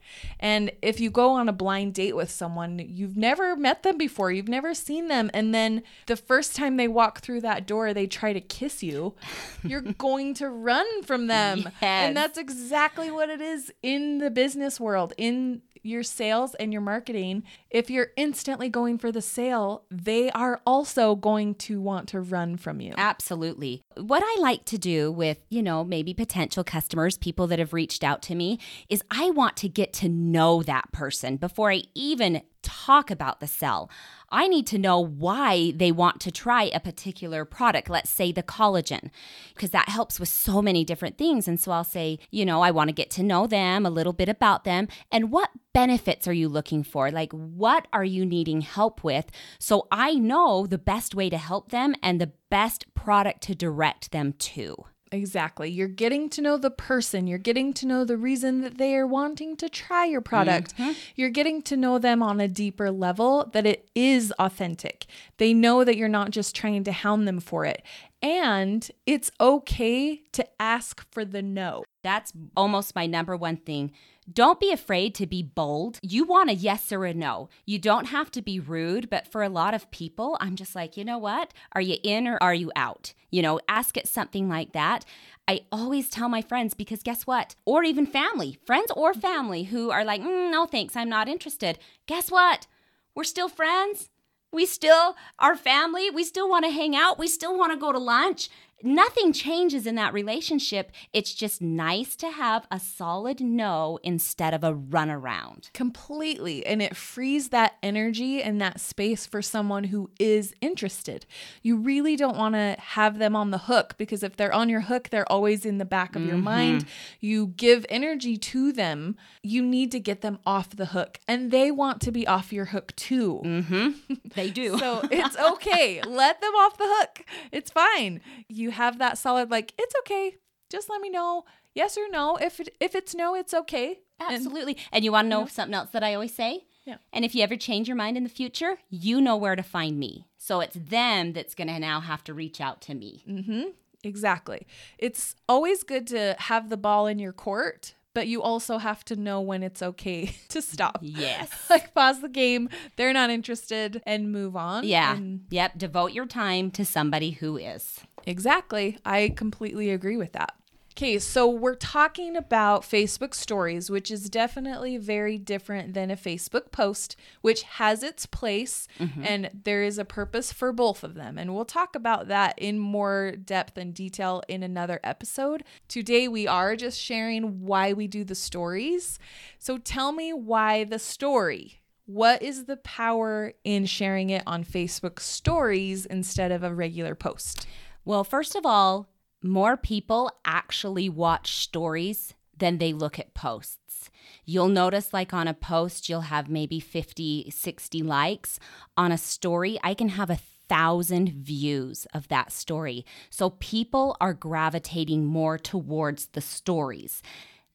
And 0.41 0.71
if 0.81 1.01
you 1.01 1.11
go 1.11 1.31
on 1.31 1.49
a 1.49 1.53
blind 1.53 1.95
date 1.95 2.17
with 2.17 2.31
someone, 2.31 2.79
you've 2.79 3.17
never 3.17 3.57
met 3.57 3.83
them 3.83 3.99
before, 3.99 4.31
you've 4.31 4.49
never 4.49 4.73
seen 4.73 5.09
them. 5.09 5.31
And 5.35 5.55
then 5.55 5.83
the 6.07 6.17
first 6.17 6.55
time 6.55 6.77
they 6.77 6.89
walk 6.89 7.21
through 7.21 7.43
that 7.43 7.67
door, 7.67 7.93
they 7.93 8.07
try 8.07 8.33
to 8.33 8.41
kiss 8.41 8.83
you, 8.83 9.15
you're 9.65 9.81
going 9.81 10.35
to 10.35 10.49
run 10.49 11.03
from 11.03 11.27
them. 11.27 11.59
Yes. 11.59 11.75
And 11.83 12.17
that's 12.17 12.39
exactly 12.39 13.11
what 13.11 13.29
it 13.29 13.41
is 13.41 13.73
in 13.83 14.19
the 14.19 14.31
business 14.31 14.79
world, 14.79 15.13
in 15.19 15.63
your 15.85 16.03
sales 16.03 16.55
and 16.57 16.73
your 16.73 16.83
marketing, 16.83 17.43
if 17.71 17.91
you're 17.91 18.09
instantly 18.17 18.69
going 18.69 18.99
for 18.99 19.13
the 19.13 19.23
sale, 19.23 19.85
they 19.91 20.31
are 20.31 20.61
also 20.67 21.15
going 21.15 21.55
to 21.55 21.81
want 21.81 22.09
to 22.09 22.21
run 22.21 22.57
from 22.57 22.81
you. 22.81 22.95
Absolutely. 22.97 23.83
What 23.97 24.23
I 24.25 24.41
like 24.41 24.65
to 24.67 24.79
do 24.79 25.13
with, 25.13 25.39
you 25.51 25.63
know, 25.63 25.85
maybe 25.85 26.15
potential 26.15 26.65
customers, 26.65 27.19
people 27.19 27.47
that 27.49 27.59
have 27.59 27.73
reached 27.73 28.03
out 28.03 28.23
to 28.23 28.35
me, 28.35 28.59
is 28.89 29.03
I 29.11 29.31
want 29.31 29.57
to 29.59 29.69
get 29.69 29.93
to 29.95 30.09
know 30.09 30.63
that 30.63 30.93
person 30.93 31.37
before 31.37 31.71
I 31.71 31.83
even 31.95 32.43
talk 32.65 33.11
about 33.11 33.39
the 33.39 33.47
cell. 33.47 33.91
I 34.31 34.49
need 34.49 34.67
to 34.69 34.79
know 34.79 34.99
why 34.99 35.73
they 35.77 35.93
want 35.93 36.21
to 36.23 36.33
try 36.33 36.65
a 36.65 36.81
particular 36.81 37.45
product, 37.45 37.89
let's 37.89 38.11
say 38.11 38.33
the 38.33 38.43
collagen, 38.43 39.11
because 39.55 39.71
that 39.71 39.89
helps 39.89 40.19
with 40.19 40.29
so 40.29 40.61
many 40.61 40.85
different 40.85 41.17
things. 41.17 41.47
And 41.47 41.61
so 41.61 41.71
I'll 41.71 41.85
say, 41.85 42.19
you 42.31 42.45
know, 42.45 42.63
I 42.63 42.73
want 42.73 42.89
to 42.89 42.95
get 42.95 43.11
to 43.11 43.23
know 43.23 43.47
them, 43.47 43.87
a 43.87 43.91
little 43.91 44.13
bit 44.13 44.29
about 44.29 44.65
them, 44.65 44.89
and 45.13 45.31
what 45.31 45.51
benefits 45.73 46.27
are 46.27 46.33
you 46.33 46.49
looking 46.49 46.83
for? 46.83 47.11
Like, 47.11 47.33
what 47.33 47.87
are 47.93 48.05
you 48.05 48.27
needing 48.27 48.63
help 48.63 49.05
with? 49.05 49.31
So 49.59 49.87
I 49.93 50.15
know 50.15 50.67
the 50.67 50.79
best 50.79 51.15
way 51.15 51.31
to 51.31 51.39
help 51.39 51.71
them 51.71 51.95
and 52.03 52.21
the 52.21 52.33
best 52.51 52.93
product 52.95 53.43
to 53.43 53.55
direct 53.55 54.11
them 54.11 54.33
to. 54.33 54.87
Exactly. 55.13 55.71
You're 55.71 55.87
getting 55.87 56.29
to 56.31 56.43
know 56.43 56.57
the 56.57 56.71
person. 56.71 57.27
You're 57.27 57.39
getting 57.39 57.73
to 57.75 57.87
know 57.87 58.05
the 58.05 58.17
reason 58.17 58.63
that 58.63 58.79
they 58.79 58.97
are 58.97 59.07
wanting 59.07 59.57
to 59.59 59.69
try 59.69 60.05
your 60.05 60.21
product. 60.21 60.77
Mm-hmm. 60.77 60.93
You're 61.15 61.31
getting 61.31 61.63
to 61.63 61.77
know 61.77 61.99
them 61.99 62.23
on 62.23 62.41
a 62.41 62.49
deeper 62.49 62.91
level 62.91 63.49
that 63.53 63.67
it 63.67 63.89
is 63.95 64.33
authentic. 64.39 65.07
They 65.37 65.55
know 65.55 65.85
that 65.85 65.97
you're 65.97 66.09
not 66.09 66.31
just 66.31 66.57
trying 66.57 66.85
to 66.85 66.93
hound 66.93 67.29
them 67.29 67.39
for 67.39 67.65
it. 67.65 67.83
And 68.23 68.91
it's 69.07 69.31
okay 69.41 70.23
to 70.33 70.47
ask 70.59 71.05
for 71.13 71.25
the 71.25 71.43
no. 71.43 71.85
That's 72.03 72.33
almost 72.57 72.95
my 72.95 73.07
number 73.07 73.37
one 73.37 73.57
thing. 73.57 73.93
Don't 74.33 74.59
be 74.59 74.73
afraid 74.73 75.15
to 75.17 75.27
be 75.27 75.43
bold. 75.43 75.99
You 76.01 76.25
want 76.25 76.49
a 76.49 76.55
yes 76.55 76.91
or 76.93 77.05
a 77.05 77.13
no. 77.13 77.51
You 77.67 77.79
don't 77.79 78.07
have 78.07 78.31
to 78.33 78.41
be 78.41 78.59
rude, 78.59 79.11
but 79.11 79.29
for 79.29 79.43
a 79.43 79.51
lot 79.51 79.75
of 79.75 79.91
people, 79.91 80.39
I'm 80.41 80.57
just 80.57 80.75
like, 80.75 80.97
you 80.97 81.05
know 81.05 81.19
what? 81.19 81.53
Are 81.73 81.81
you 81.83 81.99
in 82.03 82.27
or 82.27 82.39
are 82.41 82.55
you 82.55 82.73
out? 82.75 83.13
You 83.31 83.43
know, 83.43 83.61
ask 83.69 83.99
it 83.99 84.09
something 84.09 84.49
like 84.49 84.73
that. 84.73 85.05
I 85.47 85.61
always 85.71 86.09
tell 86.09 86.31
my 86.31 86.41
friends 86.41 86.73
because 86.73 87.03
guess 87.03 87.27
what? 87.27 87.55
Or 87.67 87.85
even 87.85 88.07
family, 88.07 88.59
friends 88.65 88.91
or 88.97 89.13
family 89.13 89.65
who 89.65 89.91
are 89.91 90.05
like, 90.05 90.23
mm, 90.23 90.51
no 90.51 90.65
thanks, 90.65 90.97
I'm 90.97 91.11
not 91.11 91.29
interested. 91.29 91.79
Guess 92.07 92.31
what? 92.31 92.67
We're 93.15 93.25
still 93.25 93.51
friends. 93.51 94.09
We 94.53 94.65
still 94.65 95.17
are 95.39 95.57
family. 95.57 96.11
We 96.11 96.25
still 96.25 96.49
want 96.49 96.65
to 96.65 96.71
hang 96.71 96.97
out. 96.97 97.19
We 97.19 97.27
still 97.27 97.59
want 97.59 97.73
to 97.73 97.79
go 97.79 97.93
to 97.93 97.99
lunch 97.99 98.49
nothing 98.85 99.33
changes 99.33 99.87
in 99.87 99.95
that 99.97 100.13
relationship. 100.13 100.93
It's 101.13 101.35
just 101.35 101.61
nice 101.63 102.17
to 102.17 102.31
have 102.31 102.67
a 102.71 102.79
solid 102.79 103.41
no 103.41 103.99
instead 104.03 104.55
of 104.55 104.63
a 104.63 104.75
runaround. 104.75 105.73
Completely. 105.73 106.65
And 106.67 106.83
it 106.83 106.97
frees 106.97 107.49
that 107.49 107.77
energy 107.83 108.43
and 108.43 108.61
that 108.61 108.81
space 108.81 109.27
for 109.27 109.43
someone 109.43 109.85
who 109.85 110.11
is 110.19 110.55
interested. 110.61 111.27
You 111.63 111.77
really 111.77 112.17
don't 112.17 112.37
want 112.37 112.55
to 112.55 112.77
have 112.79 113.19
them 113.19 113.35
on 113.35 113.51
the 113.51 113.59
hook 113.59 113.95
because 113.97 114.23
if 114.23 114.37
they're 114.37 114.53
on 114.53 114.69
your 114.69 114.83
hook, 114.83 115.09
they're 115.11 115.31
always 115.31 115.65
in 115.65 115.79
the 115.79 115.85
back 115.85 116.15
of 116.15 116.23
mm-hmm. 116.23 116.31
your 116.31 116.39
mind. 116.39 116.87
You 117.21 117.49
give 117.49 117.87
energy 117.89 118.37
to 118.37 118.73
them. 118.73 119.17
You 119.43 119.63
need 119.63 119.91
to 119.93 120.01
get 120.01 120.21
them 120.21 120.39
off 120.47 120.77
the 120.77 120.87
hook. 120.87 121.19
And 121.27 121.51
they 121.51 121.71
want 121.71 122.01
to 122.03 122.13
be 122.13 122.27
off 122.27 122.53
your 122.53 122.67
hook 122.67 122.95
too. 122.97 123.41
Mm-hmm. 123.45 123.91
They 124.35 124.51
do. 124.51 124.77
so 124.79 125.01
it's 125.13 125.37
okay. 125.53 126.03
Let 126.03 126.41
them 126.41 126.55
off 126.55 126.77
the 126.77 126.87
hook. 126.87 127.25
It's 127.53 127.71
fine. 127.71 128.21
You 128.49 128.73
have 128.75 128.99
that 128.99 129.19
solid 129.19 129.51
like 129.51 129.73
it's 129.79 129.95
okay. 130.01 130.37
Just 130.71 130.89
let 130.91 131.01
me 131.01 131.11
know 131.11 131.45
yes 131.75 131.97
or 131.97 132.09
no. 132.09 132.37
If 132.37 132.61
it, 132.61 132.77
if 132.81 132.95
it's 132.95 133.15
no, 133.15 133.35
it's 133.35 133.55
okay. 133.55 134.01
Absolutely. 134.21 134.75
And, 134.75 134.89
and 134.93 135.05
you 135.05 135.13
want 135.13 135.27
to 135.27 135.31
know 135.31 135.39
you 135.41 135.45
know, 135.45 135.49
something 135.49 135.75
else 135.75 135.91
that 135.91 136.05
I 136.05 136.15
always 136.15 136.35
say? 136.35 136.65
Yeah. 136.85 136.97
And 137.13 137.25
if 137.25 137.35
you 137.35 137.43
ever 137.43 137.57
change 137.57 137.89
your 137.89 137.97
mind 137.97 138.17
in 138.17 138.25
the 138.25 138.29
future, 138.29 138.79
you 138.91 139.21
know 139.21 139.37
where 139.37 139.57
to 139.57 139.63
find 139.63 139.99
me. 139.99 140.27
So 140.37 140.61
it's 140.61 140.77
them 140.77 141.33
that's 141.33 141.55
going 141.55 141.69
to 141.69 141.79
now 141.79 142.01
have 142.01 142.23
to 142.25 142.35
reach 142.35 142.61
out 142.61 142.81
to 142.83 142.95
me. 142.95 143.25
Mm-hmm. 143.29 143.63
Exactly. 144.03 144.67
It's 144.99 145.35
always 145.49 145.83
good 145.83 146.07
to 146.09 146.37
have 146.39 146.69
the 146.69 146.77
ball 146.77 147.07
in 147.07 147.19
your 147.19 147.33
court, 147.33 147.95
but 148.15 148.27
you 148.29 148.43
also 148.43 148.79
have 148.79 149.05
to 149.07 149.17
know 149.17 149.41
when 149.41 149.63
it's 149.63 149.83
okay 149.83 150.35
to 150.49 150.63
stop. 150.63 150.99
Yes. 151.03 151.51
like 151.71 151.93
pause 151.95 152.21
the 152.21 152.29
game, 152.29 152.69
they're 152.97 153.13
not 153.13 153.31
interested, 153.31 154.01
and 154.07 154.33
move 154.33 154.57
on. 154.57 154.85
Yeah. 154.85 155.17
And- 155.17 155.45
yep. 155.51 155.77
Devote 155.77 156.13
your 156.13 156.27
time 156.27 156.71
to 156.73 156.85
somebody 156.85 157.33
who 157.33 157.57
is. 157.57 158.01
Exactly. 158.27 158.99
I 159.05 159.33
completely 159.37 159.91
agree 159.91 160.17
with 160.17 160.33
that. 160.33 160.55
Okay, 160.97 161.19
so 161.19 161.51
we're 161.51 161.75
talking 161.75 162.37
about 162.37 162.83
Facebook 162.83 163.35
stories, 163.35 163.91
which 163.91 164.13
is 164.13 164.31
definitely 164.31 164.97
very 164.97 165.39
different 165.39 165.93
than 165.93 166.09
a 166.09 166.17
Facebook 166.17 166.71
post, 166.71 167.17
which 167.41 167.65
has 167.65 168.05
its 168.05 168.27
place 168.27 168.87
mm-hmm. 169.01 169.25
and 169.25 169.51
there 169.65 169.83
is 169.83 169.99
a 169.99 170.05
purpose 170.05 170.53
for 170.53 170.73
both 170.73 171.03
of 171.03 171.15
them. 171.15 171.37
And 171.37 171.53
we'll 171.53 171.65
talk 171.65 171.97
about 171.97 172.29
that 172.29 172.57
in 172.59 172.79
more 172.79 173.33
depth 173.33 173.77
and 173.77 173.93
detail 173.93 174.45
in 174.47 174.63
another 174.63 175.01
episode. 175.03 175.65
Today, 175.89 176.29
we 176.29 176.47
are 176.47 176.77
just 176.77 177.01
sharing 177.01 177.67
why 177.67 177.93
we 177.93 178.07
do 178.07 178.23
the 178.23 178.37
stories. 178.37 179.19
So 179.59 179.79
tell 179.79 180.13
me 180.13 180.33
why 180.33 180.85
the 180.85 181.01
story. 181.01 181.81
What 182.07 182.41
is 182.41 182.67
the 182.67 182.77
power 182.77 183.55
in 183.65 183.87
sharing 183.87 184.31
it 184.31 184.45
on 184.47 184.63
Facebook 184.63 185.19
stories 185.19 186.07
instead 186.07 186.53
of 186.53 186.63
a 186.63 186.73
regular 186.73 187.17
post? 187.17 187.67
Well, 188.05 188.23
first 188.23 188.55
of 188.55 188.65
all, 188.65 189.09
more 189.45 189.77
people 189.77 190.31
actually 190.45 191.09
watch 191.09 191.57
stories 191.57 192.35
than 192.57 192.79
they 192.79 192.93
look 192.93 193.19
at 193.19 193.35
posts. 193.35 194.11
You'll 194.47 194.69
notice, 194.69 195.13
like 195.13 195.35
on 195.35 195.47
a 195.47 195.55
post, 195.55 196.09
you'll 196.09 196.23
have 196.23 196.49
maybe 196.49 196.81
50, 196.81 197.51
60 197.51 198.03
likes. 198.03 198.59
On 198.97 199.13
a 199.13 199.19
story, 199.19 199.79
I 199.83 199.95
can 199.95 200.11
have 200.11 200.31
a 200.31 200.41
thousand 200.69 201.29
views 201.31 202.07
of 202.15 202.29
that 202.29 202.53
story. 202.53 203.05
So 203.31 203.51
people 203.51 204.17
are 204.21 204.35
gravitating 204.35 205.27
more 205.27 205.59
towards 205.59 206.29
the 206.29 206.41
stories. 206.41 207.23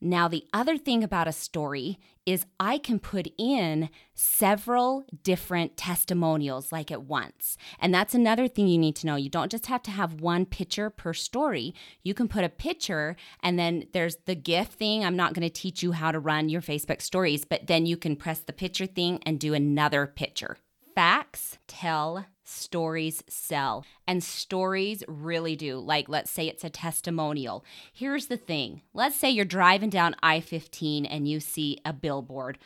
Now, 0.01 0.27
the 0.27 0.45
other 0.53 0.77
thing 0.77 1.03
about 1.03 1.27
a 1.27 1.33
story 1.33 1.99
is 2.25 2.45
I 2.59 2.77
can 2.77 2.99
put 2.99 3.27
in 3.38 3.89
several 4.13 5.03
different 5.23 5.75
testimonials 5.75 6.71
like 6.71 6.91
at 6.91 7.03
once. 7.03 7.57
And 7.79 7.93
that's 7.93 8.13
another 8.13 8.47
thing 8.47 8.67
you 8.67 8.77
need 8.77 8.95
to 8.97 9.07
know. 9.07 9.15
You 9.15 9.29
don't 9.29 9.51
just 9.51 9.65
have 9.65 9.81
to 9.83 9.91
have 9.91 10.21
one 10.21 10.45
picture 10.45 10.89
per 10.89 11.13
story. 11.13 11.73
You 12.03 12.13
can 12.13 12.27
put 12.27 12.43
a 12.43 12.49
picture 12.49 13.15
and 13.41 13.57
then 13.57 13.88
there's 13.93 14.17
the 14.25 14.35
GIF 14.35 14.67
thing. 14.67 15.03
I'm 15.03 15.15
not 15.17 15.33
going 15.33 15.47
to 15.47 15.53
teach 15.53 15.83
you 15.83 15.91
how 15.91 16.12
to 16.12 16.19
run 16.19 16.49
your 16.49 16.62
Facebook 16.62 17.01
stories, 17.01 17.43
but 17.43 17.67
then 17.67 17.85
you 17.85 17.97
can 17.97 18.15
press 18.15 18.39
the 18.39 18.53
picture 18.53 18.85
thing 18.85 19.21
and 19.25 19.39
do 19.39 19.53
another 19.53 20.05
picture. 20.05 20.57
Facts 20.95 21.57
tell 21.67 22.25
stories 22.49 23.23
sell. 23.27 23.85
And 24.07 24.23
stories 24.23 25.03
really 25.07 25.55
do. 25.55 25.77
Like, 25.79 26.09
let's 26.09 26.31
say 26.31 26.47
it's 26.47 26.63
a 26.63 26.69
testimonial. 26.69 27.63
Here's 27.93 28.27
the 28.27 28.38
thing 28.38 28.81
let's 28.93 29.15
say 29.15 29.29
you're 29.29 29.45
driving 29.45 29.89
down 29.89 30.15
I 30.21 30.39
15 30.39 31.05
and 31.05 31.27
you 31.27 31.39
see 31.39 31.79
a 31.85 31.93
billboard 31.93 32.57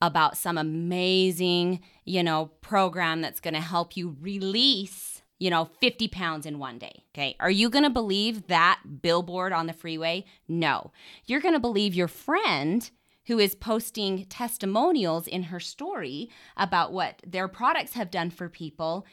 about 0.00 0.36
some 0.36 0.58
amazing, 0.58 1.80
you 2.04 2.22
know, 2.22 2.46
program 2.60 3.20
that's 3.20 3.40
going 3.40 3.54
to 3.54 3.60
help 3.60 3.96
you 3.96 4.16
release, 4.20 5.22
you 5.38 5.48
know, 5.48 5.70
50 5.80 6.08
pounds 6.08 6.44
in 6.44 6.58
one 6.58 6.78
day. 6.78 7.04
Okay. 7.14 7.36
Are 7.38 7.50
you 7.50 7.70
going 7.70 7.84
to 7.84 7.90
believe 7.90 8.48
that 8.48 8.80
billboard 9.00 9.52
on 9.52 9.66
the 9.66 9.72
freeway? 9.72 10.24
No. 10.48 10.90
You're 11.24 11.40
going 11.40 11.54
to 11.54 11.60
believe 11.60 11.94
your 11.94 12.08
friend 12.08 12.90
who 13.26 13.38
is 13.38 13.54
posting 13.54 14.24
testimonials 14.26 15.28
in 15.28 15.44
her 15.44 15.60
story 15.60 16.28
about 16.56 16.92
what 16.92 17.22
their 17.26 17.46
products 17.46 17.92
have 17.92 18.10
done 18.10 18.30
for 18.30 18.48
people 18.48 19.06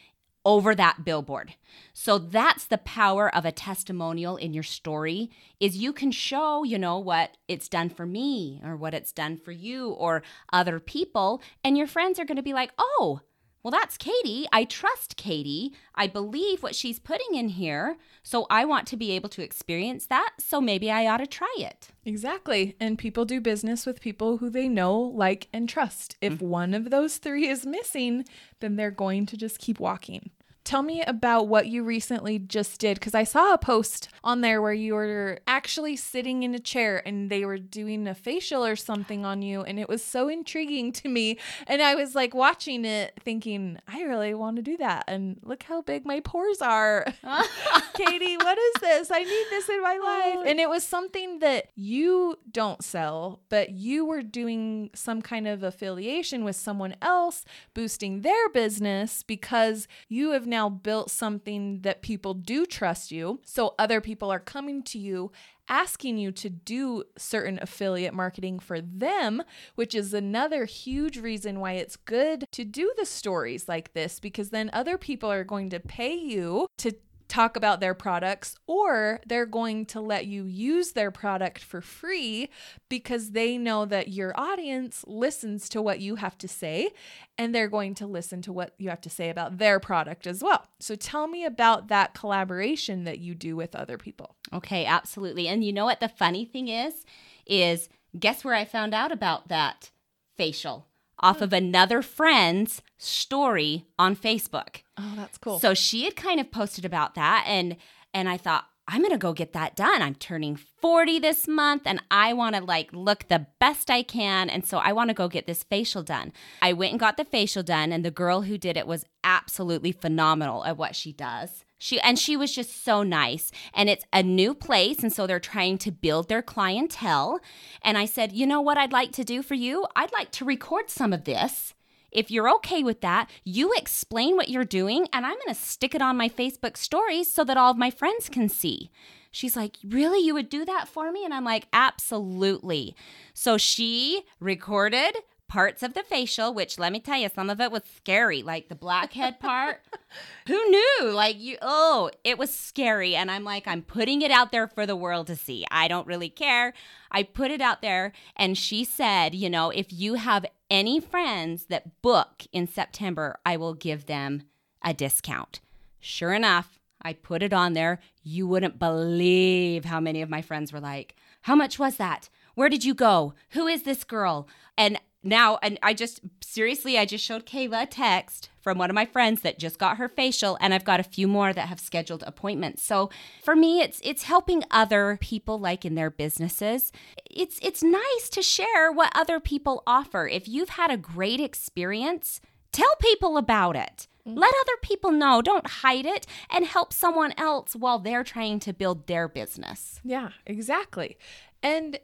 over 0.49 0.73
that 0.73 1.05
billboard. 1.05 1.53
So 1.93 2.17
that's 2.17 2.65
the 2.65 2.79
power 2.79 3.33
of 3.33 3.45
a 3.45 3.51
testimonial 3.51 4.35
in 4.35 4.51
your 4.51 4.63
story 4.63 5.29
is 5.59 5.77
you 5.77 5.93
can 5.93 6.09
show, 6.12 6.63
you 6.63 6.79
know, 6.79 6.97
what 6.97 7.38
it's 7.47 7.69
done 7.69 7.89
for 7.89 8.07
me 8.07 8.59
or 8.65 8.75
what 8.75 8.95
it's 8.95 9.12
done 9.12 9.38
for 9.38 9.51
you 9.51 9.91
or 9.91 10.23
other 10.51 10.79
people 10.79 11.39
and 11.63 11.77
your 11.77 11.85
friends 11.85 12.17
are 12.17 12.25
going 12.25 12.38
to 12.38 12.41
be 12.41 12.53
like, 12.53 12.71
"Oh, 12.79 13.21
well, 13.62 13.71
that's 13.71 13.97
Katie. 13.97 14.47
I 14.53 14.63
trust 14.63 15.17
Katie. 15.17 15.73
I 15.93 16.07
believe 16.07 16.63
what 16.63 16.75
she's 16.75 16.97
putting 16.97 17.35
in 17.35 17.49
here. 17.49 17.97
So 18.23 18.47
I 18.49 18.63
want 18.63 18.88
to 18.88 18.97
be 18.97 19.12
able 19.12 19.27
to 19.29 19.43
experience 19.43 20.05
that. 20.05 20.31
So 20.39 20.62
maybe 20.62 20.89
I 20.89 21.07
ought 21.07 21.17
to 21.17 21.27
try 21.27 21.53
it. 21.57 21.89
Exactly. 22.05 22.77
And 22.79 22.97
people 22.97 23.25
do 23.25 23.41
business 23.41 23.85
with 23.85 23.99
people 23.99 24.38
who 24.38 24.49
they 24.49 24.69
know, 24.69 24.97
like, 24.97 25.49
and 25.51 25.67
trust. 25.67 26.15
If 26.21 26.35
mm-hmm. 26.35 26.47
one 26.47 26.73
of 26.73 26.89
those 26.89 27.17
three 27.17 27.49
is 27.49 27.65
missing, 27.65 28.25
then 28.62 28.77
they're 28.77 28.91
going 28.91 29.25
to 29.27 29.38
just 29.38 29.59
keep 29.59 29.79
walking. 29.79 30.31
Tell 30.69 30.84
me 30.84 31.01
about 31.01 31.47
what 31.47 31.65
you 31.65 31.84
recently 31.84 32.38
just 32.38 32.79
did 32.79 32.99
because 32.99 33.15
I 33.15 33.23
saw 33.23 33.55
a 33.55 33.58
post 33.58 34.08
on 34.23 34.41
there 34.41 34.62
where 34.62 34.71
you 34.71 34.93
were 34.93 35.39
actually 35.47 35.95
sitting 35.95 36.43
in 36.43 36.53
a 36.53 36.60
chair 36.60 37.01
and 37.08 37.27
they 37.32 37.43
were 37.43 37.58
doing 37.58 38.08
a 38.08 38.13
facial 38.13 38.63
or 38.63 38.75
something 38.75 39.25
on 39.25 39.41
you. 39.41 39.63
And 39.63 39.79
it 39.79 39.89
was 39.89 40.03
so 40.03 40.27
intriguing 40.27 40.91
to 40.91 41.10
me. 41.10 41.39
And 41.65 41.82
I 41.82 41.95
was 41.95 42.13
like 42.13 42.36
watching 42.36 42.86
it 42.86 43.19
thinking, 43.19 43.79
I 43.88 44.03
really 44.03 44.36
want 44.36 44.58
to 44.58 44.62
do 44.62 44.77
that. 44.77 45.05
And 45.08 45.39
look 45.41 45.63
how 45.63 45.82
big 45.82 46.05
my 46.05 46.19
pores 46.19 46.62
are. 46.62 47.03
Katie, 47.95 48.38
what 48.38 48.60
is 48.60 48.73
this? 48.79 49.10
I 49.10 49.23
need 49.23 49.45
this 49.49 49.69
in 49.69 49.82
my 49.82 49.97
life. 49.97 50.36
Oh. 50.38 50.43
And 50.45 50.60
it 50.60 50.69
was 50.69 50.84
something 50.84 51.39
that 51.39 51.69
you 51.73 52.38
don't 52.51 52.84
sell, 52.84 53.39
but 53.49 53.71
you 53.71 54.05
were 54.05 54.21
doing 54.21 54.91
some 54.93 55.23
kind 55.23 55.47
of 55.47 55.63
affiliation 55.63 56.43
with 56.43 56.58
someone 56.58 56.95
else, 57.01 57.43
boosting 57.73 58.21
their 58.21 58.49
business 58.49 59.23
because 59.23 59.88
you 60.08 60.29
have 60.34 60.45
now 60.45 60.58
now 60.59 60.67
built 60.67 61.09
something 61.09 61.79
that 61.83 62.01
people 62.01 62.33
do 62.33 62.65
trust 62.65 63.13
you. 63.13 63.39
So 63.45 63.75
other 63.79 64.01
people 64.01 64.29
are 64.29 64.41
coming 64.41 64.83
to 64.83 64.99
you 64.99 65.31
asking 65.69 66.17
you 66.17 66.31
to 66.33 66.49
do 66.49 67.03
certain 67.17 67.59
affiliate 67.61 68.13
marketing 68.13 68.59
for 68.59 68.81
them, 68.81 69.41
which 69.75 69.95
is 69.95 70.13
another 70.13 70.65
huge 70.65 71.17
reason 71.17 71.61
why 71.61 71.73
it's 71.73 71.95
good 71.95 72.43
to 72.51 72.65
do 72.65 72.91
the 72.97 73.05
stories 73.05 73.69
like 73.69 73.93
this 73.93 74.19
because 74.19 74.49
then 74.49 74.69
other 74.73 74.97
people 74.97 75.31
are 75.31 75.45
going 75.45 75.69
to 75.69 75.79
pay 75.79 76.13
you 76.13 76.67
to 76.77 76.91
talk 77.29 77.55
about 77.55 77.79
their 77.79 77.93
products, 77.93 78.57
or 78.67 79.21
they're 79.25 79.45
going 79.45 79.85
to 79.85 80.01
let 80.01 80.25
you 80.25 80.43
use 80.43 80.91
their 80.91 81.11
product 81.11 81.63
for 81.63 81.79
free 81.79 82.49
because 82.89 83.31
they 83.31 83.57
know 83.57 83.85
that 83.85 84.09
your 84.09 84.37
audience 84.37 85.05
listens 85.07 85.69
to 85.69 85.81
what 85.81 85.99
you 85.99 86.15
have 86.15 86.37
to 86.39 86.47
say 86.47 86.89
and 87.37 87.55
they're 87.55 87.69
going 87.69 87.93
to 87.95 88.07
listen 88.07 88.41
to 88.41 88.51
what 88.51 88.73
you 88.77 88.89
have 88.89 88.99
to 88.99 89.09
say 89.09 89.29
about 89.29 89.59
their 89.59 89.79
product 89.79 90.27
as 90.27 90.43
well. 90.43 90.67
So 90.79 90.95
tell 90.95 91.27
me 91.27 91.45
about 91.45 91.87
that 91.87 92.13
collaboration 92.13 93.05
that 93.05 93.19
you 93.19 93.35
do 93.35 93.55
with 93.55 93.75
other 93.75 93.97
people. 93.97 94.35
Okay, 94.51 94.85
absolutely. 94.85 95.47
And 95.47 95.63
you 95.63 95.71
know 95.71 95.85
what 95.85 95.99
the 95.99 96.09
funny 96.09 96.43
thing 96.43 96.67
is? 96.67 97.05
Is 97.45 97.89
guess 98.19 98.43
where 98.43 98.55
I 98.55 98.65
found 98.65 98.93
out 98.93 99.11
about 99.11 99.47
that 99.47 99.91
facial? 100.35 100.88
Off 101.21 101.41
of 101.41 101.53
another 101.53 102.01
friend's 102.01 102.82
story 102.97 103.86
on 103.97 104.15
Facebook. 104.15 104.84
Oh, 104.97 105.13
that's 105.15 105.38
cool. 105.38 105.60
So 105.60 105.73
she 105.73 106.05
had 106.05 106.15
kind 106.15 106.39
of 106.39 106.51
posted 106.51 106.86
about 106.86 107.15
that 107.15 107.45
and 107.47 107.77
And 108.13 108.29
I 108.29 108.38
thought, 108.38 108.65
I'm 108.88 109.01
going 109.01 109.12
to 109.12 109.19
go 109.19 109.34
get 109.34 109.53
that 109.53 109.75
done. 109.75 110.01
I'm 110.01 110.15
turning 110.15 110.55
40 110.55 111.19
this 111.19 111.47
month 111.47 111.84
and 111.86 112.01
I 112.10 112.34
want 112.34 112.55
to 112.55 112.63
like 112.63 112.91
look 112.91 113.27
the 113.27 113.45
best 113.60 113.91
I 113.91 114.01
can. 114.01 114.49
And 114.49 114.65
so 114.65 114.79
I 114.79 114.93
want 114.93 115.10
to 115.10 115.13
go 115.13 115.27
get 115.27 115.45
this 115.45 115.62
facial 115.63 116.01
done. 116.01 116.34
I 116.62 116.73
went 116.73 116.91
and 116.93 116.99
got 116.99 117.15
the 117.15 117.25
facial 117.25 117.62
done 117.62 117.91
and 117.91 118.03
the 118.03 118.10
girl 118.10 118.41
who 118.41 118.58
did 118.58 118.77
it 118.77 118.88
was 118.88 119.05
absolutely 119.23 119.91
phenomenal 119.91 120.65
at 120.65 120.77
what 120.77 120.95
she 120.95 121.13
does. 121.13 121.63
She 121.79 121.99
and 122.01 122.19
she 122.19 122.37
was 122.37 122.53
just 122.53 122.83
so 122.83 123.01
nice. 123.01 123.51
And 123.73 123.89
it's 123.89 124.05
a 124.13 124.21
new 124.21 124.53
place 124.53 125.01
and 125.01 125.11
so 125.11 125.25
they're 125.25 125.39
trying 125.39 125.79
to 125.79 125.91
build 125.91 126.29
their 126.29 126.43
clientele. 126.43 127.39
And 127.81 127.97
I 127.97 128.05
said, 128.05 128.33
"You 128.33 128.45
know 128.45 128.61
what 128.61 128.77
I'd 128.77 128.93
like 128.93 129.11
to 129.13 129.23
do 129.23 129.41
for 129.41 129.55
you? 129.55 129.87
I'd 129.95 130.13
like 130.13 130.29
to 130.31 130.45
record 130.45 130.89
some 130.91 131.13
of 131.13 131.23
this." 131.23 131.73
If 132.11 132.31
you're 132.31 132.51
okay 132.55 132.83
with 132.83 133.01
that, 133.01 133.29
you 133.43 133.71
explain 133.73 134.35
what 134.35 134.49
you're 134.49 134.65
doing, 134.65 135.07
and 135.13 135.25
I'm 135.25 135.37
gonna 135.45 135.55
stick 135.55 135.93
it 135.93 136.01
on 136.01 136.17
my 136.17 136.27
Facebook 136.27 136.75
stories 136.75 137.31
so 137.31 137.43
that 137.43 137.57
all 137.57 137.71
of 137.71 137.77
my 137.77 137.91
friends 137.91 138.29
can 138.29 138.49
see. 138.49 138.91
She's 139.31 139.55
like, 139.55 139.77
Really? 139.83 140.25
You 140.25 140.33
would 140.33 140.49
do 140.49 140.65
that 140.65 140.87
for 140.87 141.11
me? 141.11 141.23
And 141.23 141.33
I'm 141.33 141.43
like, 141.43 141.67
Absolutely. 141.71 142.95
So 143.33 143.57
she 143.57 144.23
recorded 144.39 145.15
parts 145.49 145.83
of 145.83 145.93
the 145.93 146.03
facial, 146.03 146.53
which 146.53 146.79
let 146.79 146.93
me 146.93 147.01
tell 147.01 147.17
you, 147.17 147.27
some 147.33 147.49
of 147.49 147.59
it 147.59 147.71
was 147.71 147.81
scary, 147.97 148.41
like 148.41 148.69
the 148.69 148.75
blackhead 148.75 149.39
part. 149.39 149.81
Who 150.47 150.69
knew? 150.69 151.12
Like 151.12 151.38
you 151.38 151.57
oh, 151.62 152.12
it 152.23 152.38
was 152.38 152.53
scary 152.53 153.15
and 153.15 153.29
I'm 153.29 153.43
like 153.43 153.67
I'm 153.67 153.81
putting 153.81 154.21
it 154.21 154.31
out 154.31 154.51
there 154.53 154.67
for 154.67 154.85
the 154.85 154.95
world 154.95 155.27
to 155.27 155.35
see. 155.35 155.65
I 155.69 155.89
don't 155.89 156.07
really 156.07 156.29
care. 156.29 156.73
I 157.12 157.23
put 157.23 157.51
it 157.51 157.59
out 157.59 157.81
there 157.81 158.13
and 158.38 158.57
she 158.57 158.85
said, 158.85 159.35
you 159.35 159.49
know, 159.49 159.71
if 159.71 159.91
you 159.91 160.13
have 160.13 160.45
any 160.69 160.99
friends 160.99 161.65
that 161.65 162.01
book 162.01 162.45
in 162.53 162.67
September, 162.67 163.38
I 163.45 163.57
will 163.57 163.73
give 163.73 164.05
them 164.05 164.43
a 164.83 164.93
discount. 164.93 165.59
Sure 165.99 166.33
enough, 166.33 166.79
I 167.01 167.13
put 167.13 167.43
it 167.43 167.53
on 167.53 167.73
there. 167.73 167.99
You 168.23 168.47
wouldn't 168.47 168.79
believe 168.79 169.85
how 169.85 169.99
many 169.99 170.21
of 170.21 170.29
my 170.29 170.41
friends 170.41 170.71
were 170.71 170.79
like, 170.79 171.15
How 171.41 171.55
much 171.55 171.79
was 171.79 171.97
that? 171.97 172.29
Where 172.55 172.69
did 172.69 172.83
you 172.83 172.93
go? 172.93 173.33
Who 173.51 173.67
is 173.67 173.83
this 173.83 174.03
girl? 174.03 174.47
And 174.77 174.99
now, 175.21 175.60
and 175.62 175.77
I 175.84 175.93
just 175.93 176.21
seriously, 176.41 176.97
I 176.97 177.05
just 177.05 177.25
showed 177.25 177.45
Kayla 177.45 177.84
a 177.84 177.86
text 177.86 178.49
from 178.62 178.77
one 178.77 178.89
of 178.89 178.93
my 178.93 179.05
friends 179.05 179.41
that 179.41 179.60
just 179.60 179.77
got 179.77 179.97
her 179.97 180.08
facial, 180.08 180.58
and 180.62 180.73
I've 180.73 180.86
got 180.86 180.99
a 180.99 181.03
few 181.03 181.27
more 181.27 181.51
that 181.51 181.67
have 181.67 181.79
scheduled 181.79 182.23
appointments. 182.25 182.84
So 182.84 183.10
for 183.43 183.55
me, 183.55 183.82
it's 183.82 183.99
it's 184.03 184.23
helping 184.23 184.63
other 184.71 185.17
people 185.19 185.60
like 185.60 185.84
in 185.84 185.95
their 185.95 186.10
businesses. 186.10 186.91
It's 187.29 187.60
it's 187.62 187.84
nice 187.84 188.29
to 188.32 188.41
share 188.41 188.91
what 188.91 189.12
other 189.13 189.39
people 189.39 189.84
offer. 189.86 190.27
If 190.27 190.47
you've 190.47 190.69
had 190.69 190.89
a 190.89 190.97
great 190.97 191.41
experience, 191.41 192.39
tell 192.71 192.95
people 193.01 193.38
about 193.38 193.75
it. 193.75 194.08
Mm-hmm. 194.25 194.38
Let 194.38 194.53
other 194.62 194.77
people 194.82 195.12
know. 195.12 195.41
Don't 195.41 195.67
hide 195.67 196.05
it 196.05 196.25
and 196.49 196.65
help 196.65 196.93
someone 196.93 197.34
else 197.38 197.75
while 197.75 197.99
they're 197.99 198.23
trying 198.23 198.60
to 198.62 198.73
build 198.73 199.08
their 199.08 199.27
business. 199.27 199.99
Yeah, 200.03 200.29
exactly. 200.45 201.17
And 201.62 201.99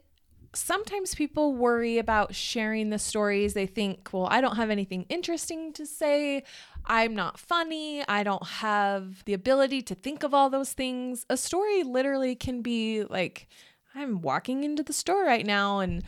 sometimes 0.56 1.14
people 1.14 1.54
worry 1.54 1.98
about 1.98 2.34
sharing 2.34 2.90
the 2.90 2.98
stories. 2.98 3.54
They 3.54 3.66
think, 3.66 4.08
well, 4.12 4.26
I 4.30 4.40
don't 4.40 4.56
have 4.56 4.70
anything 4.70 5.06
interesting 5.08 5.72
to 5.74 5.86
say. 5.86 6.42
I'm 6.84 7.14
not 7.14 7.38
funny. 7.38 8.06
I 8.08 8.22
don't 8.22 8.46
have 8.46 9.24
the 9.24 9.34
ability 9.34 9.82
to 9.82 9.94
think 9.94 10.22
of 10.22 10.32
all 10.32 10.50
those 10.50 10.72
things. 10.72 11.26
A 11.28 11.36
story 11.36 11.82
literally 11.82 12.34
can 12.34 12.62
be 12.62 13.04
like, 13.04 13.48
I'm 13.94 14.20
walking 14.20 14.64
into 14.64 14.82
the 14.82 14.92
store 14.92 15.24
right 15.24 15.46
now 15.46 15.80
and 15.80 16.02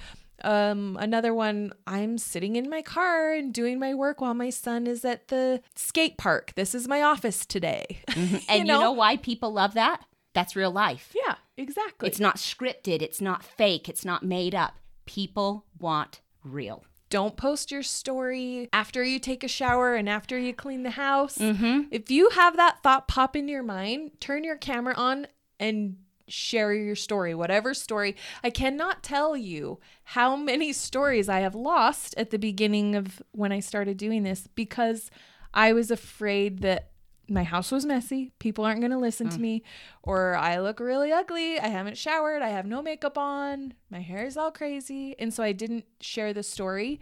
um 0.44 0.96
another 1.00 1.34
one 1.34 1.72
i'm 1.88 2.16
sitting 2.16 2.54
in 2.54 2.70
my 2.70 2.80
car 2.80 3.32
and 3.32 3.52
doing 3.52 3.76
my 3.76 3.92
work 3.92 4.20
while 4.20 4.34
my 4.34 4.50
son 4.50 4.86
is 4.86 5.04
at 5.04 5.26
the 5.26 5.60
skate 5.74 6.16
park 6.16 6.52
this 6.54 6.76
is 6.76 6.86
my 6.86 7.02
office 7.02 7.44
today 7.44 7.84
And 8.16 8.40
you 8.48 8.64
know? 8.64 8.92
why 8.92 9.16
people 9.16 9.52
love 9.52 9.74
that? 9.74 10.00
That's 10.34 10.54
real 10.54 10.70
life. 10.70 11.12
yeah 11.12 11.34
exactly 11.58 12.08
It's 12.08 12.20
not 12.20 12.36
scripted, 12.36 13.02
it's 13.02 13.20
not 13.20 13.42
fake, 13.44 13.88
it's 13.88 14.04
not 14.04 14.22
made 14.22 14.54
up. 14.54 14.74
People 15.06 15.64
want 15.78 16.20
real. 16.44 16.84
don't 17.10 17.36
post 17.36 17.70
your 17.70 17.82
story 17.82 18.68
after 18.72 19.02
you 19.02 19.18
take 19.18 19.42
a 19.42 19.48
shower 19.48 19.94
and 19.94 20.08
after 20.08 20.38
you 20.38 20.52
clean 20.52 20.82
the 20.82 20.90
house. 20.90 21.38
Mm-hmm. 21.38 21.82
If 21.90 22.10
you 22.10 22.28
have 22.30 22.56
that 22.56 22.82
thought 22.82 23.08
pop 23.08 23.34
in 23.34 23.48
your 23.48 23.62
mind, 23.62 24.12
turn 24.20 24.44
your 24.44 24.56
camera 24.56 24.94
on 24.96 25.26
and 25.58 25.96
share 26.28 26.74
your 26.74 26.94
story, 26.94 27.34
whatever 27.34 27.72
story. 27.74 28.14
I 28.44 28.50
cannot 28.50 29.02
tell 29.02 29.36
you 29.36 29.80
how 30.04 30.36
many 30.36 30.72
stories 30.86 31.28
I 31.28 31.40
have 31.40 31.54
lost 31.54 32.14
at 32.18 32.30
the 32.30 32.38
beginning 32.38 32.94
of 32.94 33.22
when 33.32 33.52
I 33.52 33.60
started 33.60 33.96
doing 33.96 34.22
this 34.22 34.46
because 34.54 35.10
I 35.54 35.72
was 35.72 35.90
afraid 35.90 36.60
that 36.60 36.90
my 37.28 37.44
house 37.44 37.70
was 37.70 37.84
messy, 37.84 38.32
people 38.38 38.64
aren't 38.64 38.80
going 38.80 38.90
to 38.90 38.98
listen 38.98 39.28
to 39.28 39.38
mm. 39.38 39.40
me, 39.42 39.62
or 40.02 40.36
I 40.36 40.58
look 40.58 40.80
really 40.80 41.12
ugly, 41.12 41.58
I 41.58 41.68
haven't 41.68 41.98
showered, 41.98 42.42
I 42.42 42.48
have 42.48 42.66
no 42.66 42.82
makeup 42.82 43.18
on, 43.18 43.74
my 43.90 44.00
hair 44.00 44.24
is 44.24 44.36
all 44.36 44.50
crazy. 44.50 45.14
And 45.18 45.32
so 45.32 45.42
I 45.42 45.52
didn't 45.52 45.84
share 46.00 46.32
the 46.32 46.42
story. 46.42 47.00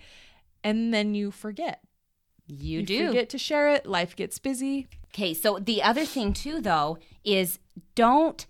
And 0.65 0.93
then 0.93 1.15
you 1.15 1.31
forget. 1.31 1.81
You, 2.49 2.81
You 2.81 2.87
do. 2.87 3.07
forget 3.09 3.29
to 3.31 3.39
share 3.39 3.73
it. 3.73 3.87
Life 3.87 4.17
gets 4.17 4.39
busy. 4.39 4.89
Okay, 5.15 5.35
so 5.35 5.59
the 5.59 5.83
other 5.83 6.05
thing 6.05 6.33
too, 6.33 6.61
though, 6.61 6.99
is 7.25 7.59
don't 7.95 8.47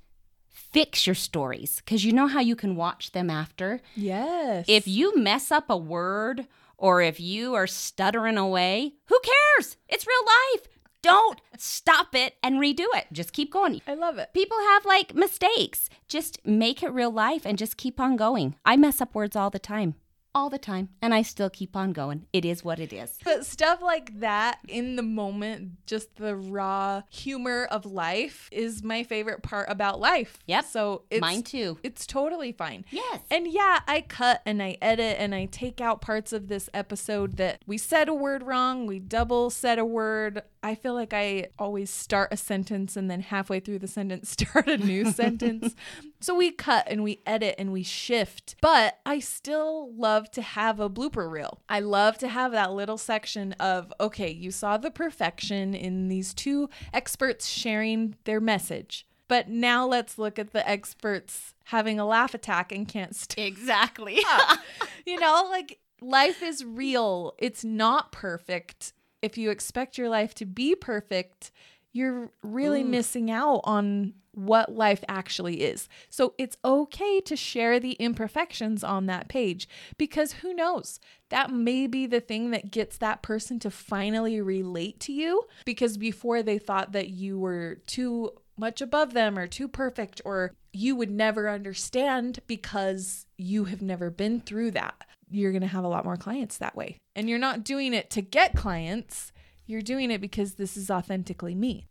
fix 0.49 1.07
your 1.07 1.15
stories 1.15 1.77
because 1.85 2.05
you 2.05 2.13
know 2.13 2.27
how 2.27 2.41
you 2.41 2.57
can 2.57 2.77
watch 2.77 3.13
them 3.13 3.31
after. 3.31 3.81
Yes. 3.95 4.65
If 4.69 4.89
you 4.89 5.17
mess 5.17 5.51
up 5.51 5.71
a 5.71 5.77
word 5.77 6.47
or 6.77 7.01
if 7.01 7.21
you 7.21 7.55
are 7.55 7.67
stuttering 7.67 8.37
away, 8.37 8.95
who 9.07 9.19
cares? 9.21 9.77
It's 9.89 10.07
real 10.07 10.27
life. 10.27 10.69
Don't 11.07 11.41
stop 11.57 12.15
it 12.15 12.35
and 12.43 12.57
redo 12.57 12.87
it. 12.95 13.07
Just 13.13 13.33
keep 13.33 13.53
going. 13.53 13.81
I 13.87 13.95
love 13.95 14.19
it. 14.19 14.31
People 14.35 14.59
have 14.59 14.85
like 14.85 15.15
mistakes. 15.15 15.89
Just 16.09 16.45
make 16.45 16.83
it 16.83 16.91
real 16.91 17.11
life 17.11 17.45
and 17.45 17.57
just 17.57 17.77
keep 17.77 18.01
on 18.01 18.17
going. 18.17 18.57
I 18.65 18.77
mess 18.77 19.01
up 19.01 19.15
words 19.15 19.37
all 19.37 19.51
the 19.51 19.59
time. 19.59 19.95
All 20.37 20.51
the 20.51 20.59
time. 20.59 20.91
And 21.01 21.15
I 21.15 21.23
still 21.23 21.49
keep 21.49 21.75
on 21.75 21.95
going. 21.95 22.27
It 22.31 22.45
is 22.45 22.63
what 22.63 22.79
it 22.79 22.93
is. 22.93 23.19
But 23.25 23.47
stuff 23.47 23.81
like 23.81 24.21
that 24.21 24.59
in 24.69 24.97
the 24.97 25.03
moment, 25.03 25.87
just 25.87 26.17
the 26.17 26.37
raw 26.37 27.01
humor 27.09 27.65
of 27.71 27.87
life 27.87 28.51
is 28.53 28.83
my 28.83 29.03
favorite 29.03 29.43
part 29.43 29.67
about 29.71 29.99
life. 29.99 30.37
Yep. 30.45 30.67
So 30.67 31.05
it's 31.11 31.23
Mine 31.23 31.43
too. 31.43 31.79
It's 31.83 32.07
totally 32.07 32.53
fine. 32.53 32.85
Yes. 32.91 33.21
And 33.31 33.47
yeah, 33.49 33.81
I 33.89 34.03
cut 34.03 34.43
and 34.45 34.63
I 34.63 34.77
edit 34.83 35.17
and 35.19 35.35
I 35.35 35.47
take 35.47 35.81
out 35.81 36.03
parts 36.03 36.35
of 36.35 36.49
this 36.49 36.69
episode 36.75 37.39
that 37.39 37.63
we 37.67 37.79
said 37.79 38.11
a 38.11 38.15
word 38.15 38.43
wrong, 38.43 38.87
we 38.87 38.99
double 38.99 39.49
said 39.49 39.79
a 39.79 39.87
word. 39.87 40.43
I 40.63 40.75
feel 40.75 40.93
like 40.93 41.15
I 41.15 41.47
always 41.59 41.89
start 41.89 42.29
a 42.33 42.37
sentence 42.37 42.95
and 42.95 43.11
then 43.11 43.21
halfway 43.21 43.61
through 43.61 43.79
the 43.79 43.89
sentence 43.89 44.29
start 44.39 44.69
a 44.69 44.77
new 44.77 45.11
sentence. 45.11 45.75
So 46.19 46.35
we 46.35 46.51
cut 46.51 46.87
and 46.89 47.05
we 47.05 47.21
edit 47.27 47.55
and 47.59 47.73
we 47.73 47.83
shift. 47.83 48.57
But 48.61 48.99
I 49.05 49.21
still 49.21 49.95
love 49.95 50.26
to 50.33 50.43
have 50.43 50.81
a 50.81 50.91
blooper 50.91 51.31
reel. 51.31 51.61
I 51.69 51.81
love 51.81 52.19
to 52.19 52.29
have 52.29 52.53
that 52.53 52.73
little 52.73 52.99
section 52.99 53.53
of 53.55 53.93
okay, 54.01 54.31
you 54.31 54.51
saw 54.51 54.77
the 54.77 54.91
perfection 54.91 55.75
in 55.75 56.09
these 56.09 56.35
two 56.35 56.69
experts 56.93 57.47
sharing 57.47 58.17
their 58.25 58.41
message. 58.41 59.07
But 59.29 59.49
now 59.49 59.87
let's 59.87 60.19
look 60.19 60.39
at 60.39 60.53
the 60.53 60.69
experts 60.69 61.55
having 61.65 61.99
a 61.99 62.07
laugh 62.07 62.35
attack 62.35 62.71
and 62.71 62.87
can't 62.87 63.15
stand 63.15 63.47
Exactly. 63.47 64.21
you 65.07 65.19
know, 65.19 65.49
like 65.51 65.81
life 66.01 66.43
is 66.43 66.65
real. 66.65 67.35
It's 67.39 67.65
not 67.65 68.13
perfect. 68.13 68.93
If 69.23 69.37
you 69.37 69.51
expect 69.51 69.99
your 69.99 70.09
life 70.09 70.35
to 70.37 70.47
be 70.47 70.75
perfect, 70.75 71.51
you're 71.97 72.31
really 72.43 72.85
missing 72.85 73.31
out 73.31 73.61
on 73.65 74.13
what 74.33 74.71
life 74.71 75.03
actually 75.09 75.63
is. 75.63 75.89
So 76.11 76.35
it's 76.37 76.59
okay 76.63 77.21
to 77.23 77.35
share 77.37 77.81
the 77.81 77.93
imperfections 77.93 78.85
on 78.85 79.07
that 79.07 79.29
page 79.29 79.67
because 79.97 80.33
who 80.35 80.53
knows? 80.53 81.01
That 81.31 81.51
may 81.51 81.87
be 81.87 82.07
the 82.07 82.21
thing 82.21 82.51
that 82.51 82.71
gets 82.71 82.99
that 82.99 83.23
person 83.23 83.59
to 83.61 83.71
finally 83.71 84.41
relate 84.43 85.01
to 85.01 85.13
you 85.13 85.45
because 85.65 85.97
before 85.97 86.43
they 86.43 86.59
thought 86.59 86.93
that 86.93 87.09
you 87.09 87.39
were 87.39 87.79
too 87.87 88.33
much 88.59 88.83
above 88.83 89.15
them 89.15 89.39
or 89.39 89.47
too 89.47 89.69
perfect 89.69 90.21
or 90.25 90.53
you 90.73 90.95
would 90.97 91.11
never 91.11 91.49
understand 91.49 92.41
because 92.47 93.27
you 93.39 93.65
have 93.65 93.81
never 93.81 94.11
been 94.11 94.41
through 94.41 94.73
that. 94.73 94.95
You're 95.31 95.53
going 95.53 95.63
to 95.63 95.67
have 95.67 95.85
a 95.85 95.89
lot 95.89 96.05
more 96.05 96.17
clients 96.17 96.59
that 96.59 96.77
way. 96.77 96.99
And 97.15 97.29
you're 97.29 97.39
not 97.39 97.65
doing 97.65 97.95
it 97.95 98.11
to 98.11 98.21
get 98.21 98.55
clients. 98.55 99.33
You're 99.67 99.83
doing 99.83 100.11
it 100.11 100.21
because 100.21 100.55
this 100.55 100.77
is 100.77 100.91
authentically 100.91 101.55
me. 101.55 101.89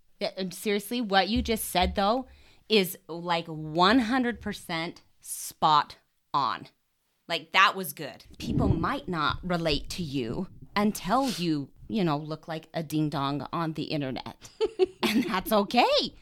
Seriously, 0.52 1.02
what 1.02 1.30
you 1.30 1.42
just 1.42 1.66
said 1.66 1.96
though 1.96 2.28
is 2.70 2.98
like 3.08 3.48
100% 3.48 4.96
spot 5.22 5.98
on. 6.34 6.68
Like 7.28 7.52
that 7.54 7.76
was 7.76 7.94
good. 7.94 8.26
People 8.38 8.68
might 8.68 9.08
not 9.10 9.38
relate 9.44 9.90
to 9.92 10.04
you 10.04 10.48
until 10.76 11.30
you, 11.32 11.70
you 11.88 12.04
know, 12.04 12.18
look 12.18 12.48
like 12.48 12.68
a 12.74 12.84
ding 12.84 13.10
dong 13.10 13.48
on 13.52 13.74
the 13.74 13.84
internet. 13.84 14.50
and 15.04 15.24
that's 15.24 15.52
okay. 15.52 16.14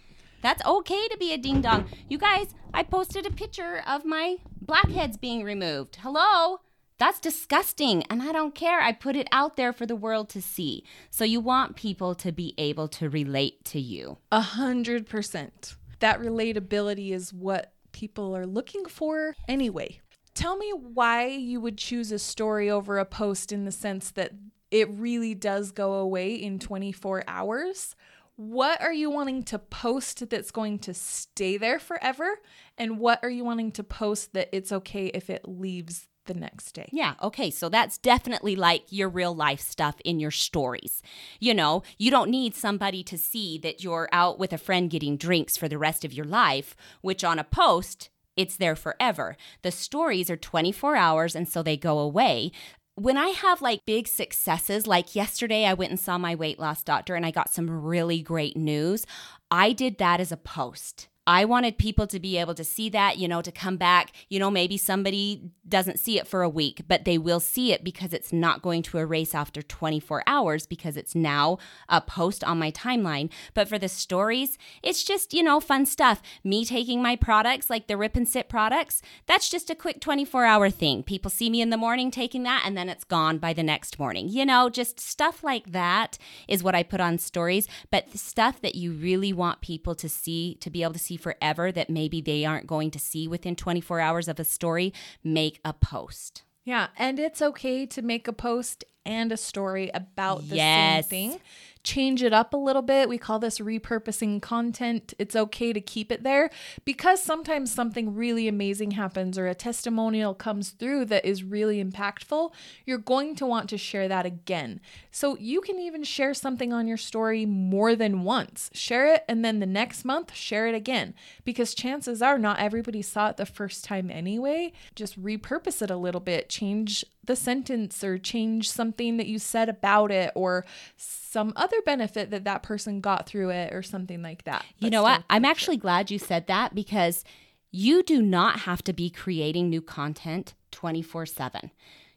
That's 0.42 0.66
okay 0.66 1.08
to 1.08 1.18
be 1.18 1.34
a 1.34 1.38
ding 1.38 1.62
dong. 1.62 1.86
You 2.10 2.18
guys, 2.18 2.54
I 2.74 2.84
posted 2.84 3.26
a 3.26 3.32
picture 3.32 3.84
of 3.88 4.06
my 4.06 4.38
blackheads 4.62 5.18
being 5.18 5.44
removed. 5.44 5.98
Hello? 6.02 6.60
That's 7.04 7.20
disgusting, 7.20 8.04
and 8.04 8.24
I 8.24 8.32
don't 8.32 8.56
care. 8.56 8.80
I 8.80 8.94
put 8.94 9.18
it 9.18 9.28
out 9.30 9.58
there 9.58 9.74
for 9.74 9.86
the 9.86 9.94
world 9.94 10.30
to 10.30 10.42
see. 10.42 10.86
So 11.10 11.26
you 11.26 11.42
want 11.42 11.76
people 11.76 12.16
to 12.16 12.32
be 12.32 12.54
able 12.58 12.88
to 12.88 13.10
relate 13.10 13.66
to 13.66 13.80
you. 13.82 14.20
A 14.32 14.40
hundred 14.40 15.06
percent. 15.06 15.76
that 16.00 16.22
relatability 16.22 17.12
is 17.12 17.34
what 17.34 17.74
people 17.92 18.34
are 18.34 18.46
looking 18.46 18.86
for 18.86 19.36
anyway. 19.50 20.00
Tell 20.34 20.56
me 20.56 20.72
why 20.72 21.28
you 21.28 21.60
would 21.60 21.78
choose 21.78 22.10
a 22.14 22.20
story 22.20 22.70
over 22.70 22.98
a 22.98 23.04
post 23.04 23.52
in 23.52 23.66
the 23.66 23.72
sense 23.74 24.10
that 24.12 24.32
it 24.72 24.90
really 24.90 25.36
does 25.36 25.74
go 25.74 25.96
away 25.96 26.36
in 26.36 26.58
24 26.58 27.26
hours. 27.28 27.98
What 28.38 28.82
are 28.82 28.94
you 28.94 29.10
wanting 29.10 29.44
to 29.44 29.60
post 29.60 30.30
that's 30.30 30.52
going 30.52 30.80
to 30.80 30.94
stay 30.94 31.58
there 31.58 31.80
forever? 31.80 32.40
And 32.78 32.98
what 32.98 33.20
are 33.24 33.30
you 33.30 33.44
wanting 33.44 33.74
to 33.74 33.84
post 33.84 34.32
that 34.36 34.48
it's 34.54 34.72
okay 34.72 35.08
if 35.08 35.30
it 35.30 35.50
leaves 35.50 36.08
the 36.26 36.34
next 36.34 36.74
day. 36.74 36.90
Yeah, 36.92 37.16
okay. 37.22 37.50
So 37.50 37.70
that's 37.70 37.98
definitely 37.98 38.56
like 38.56 38.86
your 38.90 39.10
real 39.10 39.36
life 39.36 39.60
stuff 39.60 39.96
in 40.06 40.20
your 40.20 40.32
stories. 40.32 41.02
You 41.40 41.54
know, 41.54 41.84
you 41.98 42.12
don't 42.12 42.30
need 42.30 42.56
somebody 42.56 43.04
to 43.04 43.18
see 43.18 43.58
that 43.60 43.84
you're 43.84 44.10
out 44.12 44.40
with 44.40 44.54
a 44.54 44.58
friend 44.58 44.90
getting 44.90 45.18
drinks 45.18 45.58
for 45.58 45.68
the 45.68 45.78
rest 45.78 46.06
of 46.06 46.14
your 46.14 46.26
life, 46.26 46.76
which 47.02 47.24
on 47.24 47.40
a 47.40 47.44
post, 47.44 48.10
it's 48.36 48.58
there 48.58 48.76
forever. 48.76 49.38
The 49.62 49.72
stories 49.72 50.30
are 50.30 50.38
24 50.38 50.96
hours 50.96 51.36
and 51.36 51.48
so 51.48 51.62
they 51.62 51.78
go 51.78 52.00
away 52.00 52.52
when 52.96 53.18
I 53.18 53.30
have 53.30 53.62
like 53.62 53.86
big 53.86 54.08
successes, 54.08 54.86
like 54.86 55.16
yesterday, 55.16 55.66
I 55.66 55.74
went 55.74 55.92
and 55.92 56.00
saw 56.00 56.18
my 56.18 56.36
weight 56.36 56.60
loss 56.60 56.84
doctor 56.84 57.16
and 57.16 57.26
I 57.26 57.32
got 57.32 57.50
some 57.50 57.68
really 57.68 58.22
great 58.22 58.56
news. 58.56 59.06
I 59.50 59.72
did 59.72 59.98
that 59.98 60.20
as 60.20 60.32
a 60.32 60.38
post. 60.38 61.08
I 61.26 61.46
wanted 61.46 61.78
people 61.78 62.06
to 62.08 62.20
be 62.20 62.38
able 62.38 62.54
to 62.56 62.64
see 62.64 62.90
that, 62.90 63.18
you 63.18 63.28
know, 63.28 63.42
to 63.42 63.52
come 63.52 63.78
back. 63.78 64.12
You 64.30 64.40
know, 64.40 64.52
maybe 64.52 64.78
somebody 64.78 65.52
doesn't 65.68 66.00
see 66.00 66.20
it 66.20 66.28
for 66.28 66.42
a 66.42 66.50
week, 66.50 66.82
but 66.88 67.06
they 67.06 67.18
will 67.18 67.40
see 67.40 67.72
it 67.72 67.84
because 67.84 68.14
it's 68.14 68.34
not 68.34 68.62
going 68.62 68.82
to 68.84 68.98
erase 68.98 69.34
after 69.34 69.62
24 69.62 70.24
hours 70.28 70.68
because 70.68 70.98
it's 70.98 71.16
now 71.16 71.58
a 71.88 72.02
post 72.02 72.44
on 72.44 72.60
my 72.60 72.72
timeline. 72.72 73.30
But 73.54 73.70
for 73.70 73.80
the 73.80 73.88
stories, 73.88 74.58
it's 74.82 75.04
just, 75.04 75.34
you 75.34 75.44
know, 75.44 75.60
fun 75.60 75.86
stuff. 75.86 76.22
Me 76.44 76.66
taking 76.66 77.02
my 77.02 77.16
products, 77.16 77.70
like 77.70 77.88
the 77.88 77.98
Rip 77.98 78.16
and 78.16 78.28
Sit 78.28 78.50
products, 78.50 79.02
that's 79.26 79.50
just 79.50 79.70
a 79.70 79.76
quick 79.76 80.02
24 80.02 80.44
hour 80.44 80.70
thing. 80.70 81.04
People 81.04 81.32
see 81.32 81.50
me 81.50 81.62
in 81.62 81.70
the 81.70 81.78
morning 81.78 82.12
taking 82.12 82.44
that 82.44 82.64
and 82.66 82.76
then 82.76 82.90
it's 82.90 83.06
gone 83.06 83.38
by 83.38 83.54
the 83.54 83.64
next 83.64 83.98
morning. 83.98 84.28
You 84.28 84.46
know, 84.46 84.70
just 84.70 85.00
stuff 85.00 85.44
like 85.44 85.72
that 85.72 86.18
is 86.48 86.64
what 86.64 86.76
I 86.76 86.84
put 86.84 87.00
on 87.00 87.18
stories, 87.18 87.68
but 87.90 88.18
stuff 88.18 88.62
that 88.62 88.76
you 88.76 88.92
really 88.92 89.32
want 89.32 89.62
people 89.62 89.96
to 89.96 90.10
see, 90.10 90.56
to 90.56 90.70
be 90.70 90.84
able 90.84 90.94
to 90.94 91.00
see 91.00 91.13
see 91.14 91.18
forever 91.18 91.72
that 91.72 91.90
maybe 91.90 92.22
they 92.22 92.46
aren't 92.46 92.68
going 92.68 92.92
to 92.92 93.00
see 93.00 93.28
within 93.28 93.56
24 93.56 94.00
hours 94.00 94.28
of 94.28 94.40
a 94.40 94.44
story, 94.44 94.94
make 95.24 95.60
a 95.64 95.74
post. 95.74 96.44
Yeah, 96.64 96.88
and 96.98 97.20
it's 97.20 97.42
okay 97.42 97.86
to 97.86 98.02
make 98.02 98.28
a 98.28 98.34
post 98.34 98.86
and 99.06 99.32
a 99.32 99.38
story 99.38 99.92
about 99.94 100.48
the 100.50 100.56
yes. 100.56 101.08
same 101.08 101.32
thing 101.32 101.40
change 101.84 102.24
it 102.24 102.34
up 102.34 102.54
a 102.54 102.58
little 102.58 102.82
bit. 102.82 103.10
We 103.10 103.18
call 103.18 103.40
this 103.40 103.60
repurposing 103.60 104.42
content. 104.42 105.14
It's 105.20 105.36
okay 105.36 105.74
to 105.74 105.82
keep 105.82 106.12
it 106.12 106.24
there 106.24 106.50
because 106.86 107.22
sometimes 107.22 107.74
something 107.74 108.16
really 108.16 108.48
amazing 108.48 108.92
happens 108.92 109.38
or 109.38 109.48
a 109.48 109.56
testimonial 109.56 110.34
comes 110.34 110.70
through 110.70 111.06
that 111.06 111.26
is 111.26 111.44
really 111.44 111.84
impactful. 111.84 112.54
You're 112.86 112.98
going 112.98 113.36
to 113.36 113.46
want 113.46 113.70
to 113.70 113.78
share 113.78 114.08
that 114.08 114.26
again. 114.26 114.80
So 115.12 115.38
you 115.38 115.60
can 115.62 115.78
even 115.80 116.04
share 116.04 116.34
something 116.34 116.72
on 116.72 116.88
your 116.88 116.98
story 116.98 117.46
more 117.46 117.96
than 117.96 118.24
once. 118.24 118.70
Share 118.74 119.14
it 119.14 119.26
and 119.28 119.44
then 119.44 119.60
the 119.60 119.66
next 119.66 120.06
month, 120.06 120.34
share 120.34 120.68
it 120.68 120.76
again 120.76 121.14
because 121.44 121.76
chances 121.76 122.22
are 122.22 122.38
not 122.38 122.60
everybody 122.60 123.02
saw 123.02 123.30
it 123.30 123.38
the 123.38 123.46
first 123.46 123.84
time 123.84 124.10
anyway. 124.10 124.72
Just 124.96 125.22
repurpose 125.22 125.82
it 125.82 125.92
a 125.92 125.98
little 125.98 126.22
bit, 126.22 126.50
change 126.50 127.04
the 127.24 127.36
sentence 127.36 128.04
or 128.04 128.18
change 128.18 128.70
something 128.70 129.18
that 129.18 129.28
you 129.28 129.40
said 129.40 129.70
about 129.70 130.12
it 130.12 130.32
or 130.36 130.66
some 130.98 131.54
other 131.56 131.82
benefit 131.86 132.30
that 132.32 132.44
that 132.44 132.64
person 132.64 133.02
got 133.02 133.28
through 133.28 133.50
it 133.50 133.74
or 133.74 133.82
something 133.82 134.22
like 134.22 134.44
that. 134.44 134.66
You 134.80 134.90
know 134.90 135.04
what? 135.04 135.24
I'm 135.30 135.46
actually 135.46 135.78
glad 135.78 136.12
you 136.12 136.20
said 136.20 136.48
that 136.48 136.76
because 136.76 137.24
you 137.72 138.04
do 138.04 138.22
not 138.22 138.62
have 138.62 138.84
to 138.84 138.94
be 138.94 139.10
creating 139.10 139.70
new 139.70 139.82
content 139.82 140.54
24 140.72 141.26
7. 141.26 141.72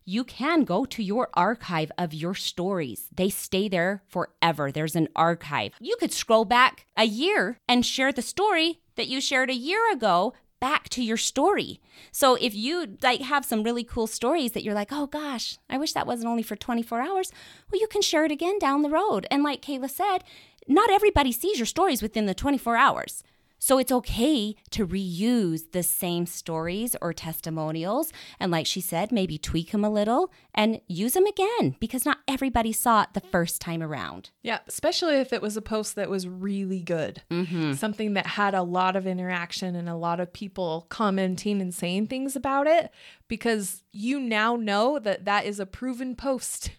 You 0.09 0.23
can 0.23 0.63
go 0.63 0.85
to 0.85 1.03
your 1.03 1.31
archive 1.35 1.91
of 1.99 2.15
your 2.15 2.35
stories. 2.35 3.09
They 3.13 3.29
stay 3.29 3.69
there 3.69 4.05
forever. 4.07 4.71
There's 4.71 4.95
an 4.95 5.09
archive. 5.17 5.73
You 5.81 5.97
could 5.99 6.13
scroll 6.13 6.45
back 6.45 6.87
a 6.97 7.05
year 7.05 7.59
and 7.69 7.85
share 7.85 8.13
the 8.13 8.23
story 8.23 8.81
that 8.95 9.09
you 9.09 9.21
shared 9.21 9.51
a 9.51 9.55
year 9.55 9.81
ago 9.93 10.33
back 10.67 10.89
to 10.89 11.01
your 11.01 11.17
story. 11.17 11.81
So 12.11 12.35
if 12.35 12.53
you 12.53 12.97
like 13.01 13.21
have 13.21 13.45
some 13.45 13.63
really 13.63 13.85
cool 13.85 14.09
stories 14.09 14.51
that 14.53 14.65
you're 14.65 14.81
like, 14.83 14.93
"Oh 14.93 15.07
gosh, 15.07 15.59
I 15.71 15.79
wish 15.79 15.93
that 15.93 16.09
wasn't 16.09 16.29
only 16.29 16.43
for 16.43 16.57
24 16.57 17.01
hours." 17.01 17.31
Well, 17.71 17.81
you 17.81 17.87
can 17.87 18.03
share 18.03 18.25
it 18.25 18.33
again 18.33 18.59
down 18.59 18.83
the 18.83 18.97
road. 19.01 19.29
And 19.31 19.45
like 19.45 19.63
Kayla 19.63 19.89
said, 19.89 20.25
not 20.67 20.91
everybody 20.91 21.31
sees 21.31 21.61
your 21.61 21.67
stories 21.67 22.03
within 22.03 22.27
the 22.27 22.35
24 22.35 22.77
hours. 22.77 23.23
So 23.59 23.79
it's 23.79 23.93
okay 23.93 24.55
to 24.71 24.87
reuse 24.87 25.73
the 25.73 25.83
same 25.83 26.27
stories 26.27 26.95
or 27.01 27.13
testimonials. 27.13 28.13
And 28.39 28.53
like 28.53 28.67
she 28.67 28.81
said, 28.81 29.13
maybe 29.13 29.39
tweak 29.39 29.73
them 29.73 29.85
a 29.85 29.91
little 29.91 30.33
and 30.55 30.81
use 30.87 31.15
them 31.15 31.27
again 31.27 31.77
because 31.81 32.05
not 32.05 32.19
everybody 32.29 32.73
saw 32.73 33.03
it 33.03 33.09
the 33.15 33.21
first 33.21 33.61
time 33.61 33.83
around. 33.83 34.31
Yeah, 34.43 34.61
especially 34.67 35.17
if 35.17 35.33
it 35.33 35.43
was 35.43 35.57
a 35.57 35.63
post 35.63 35.95
that 35.97 36.11
was 36.11 36.29
really 36.29 36.81
good, 36.81 37.23
mm-hmm. 37.31 37.73
something 37.73 38.15
that 38.15 38.27
had 38.27 38.55
a 38.55 38.63
lot 38.63 38.97
of 38.97 39.07
interaction 39.07 39.75
and 39.75 39.89
a 39.89 39.97
lot 39.97 40.21
of 40.21 40.33
people 40.33 40.87
commenting 40.89 41.61
and 41.61 41.75
saying 41.75 42.09
things 42.09 42.37
about 42.37 42.67
it 42.67 42.91
because 43.29 43.83
you 43.93 44.21
now 44.21 44.57
know 44.57 44.99
that 44.99 45.25
that 45.25 45.45
is 45.45 45.59
a 45.59 45.67
proven 45.67 46.15
post. 46.15 46.71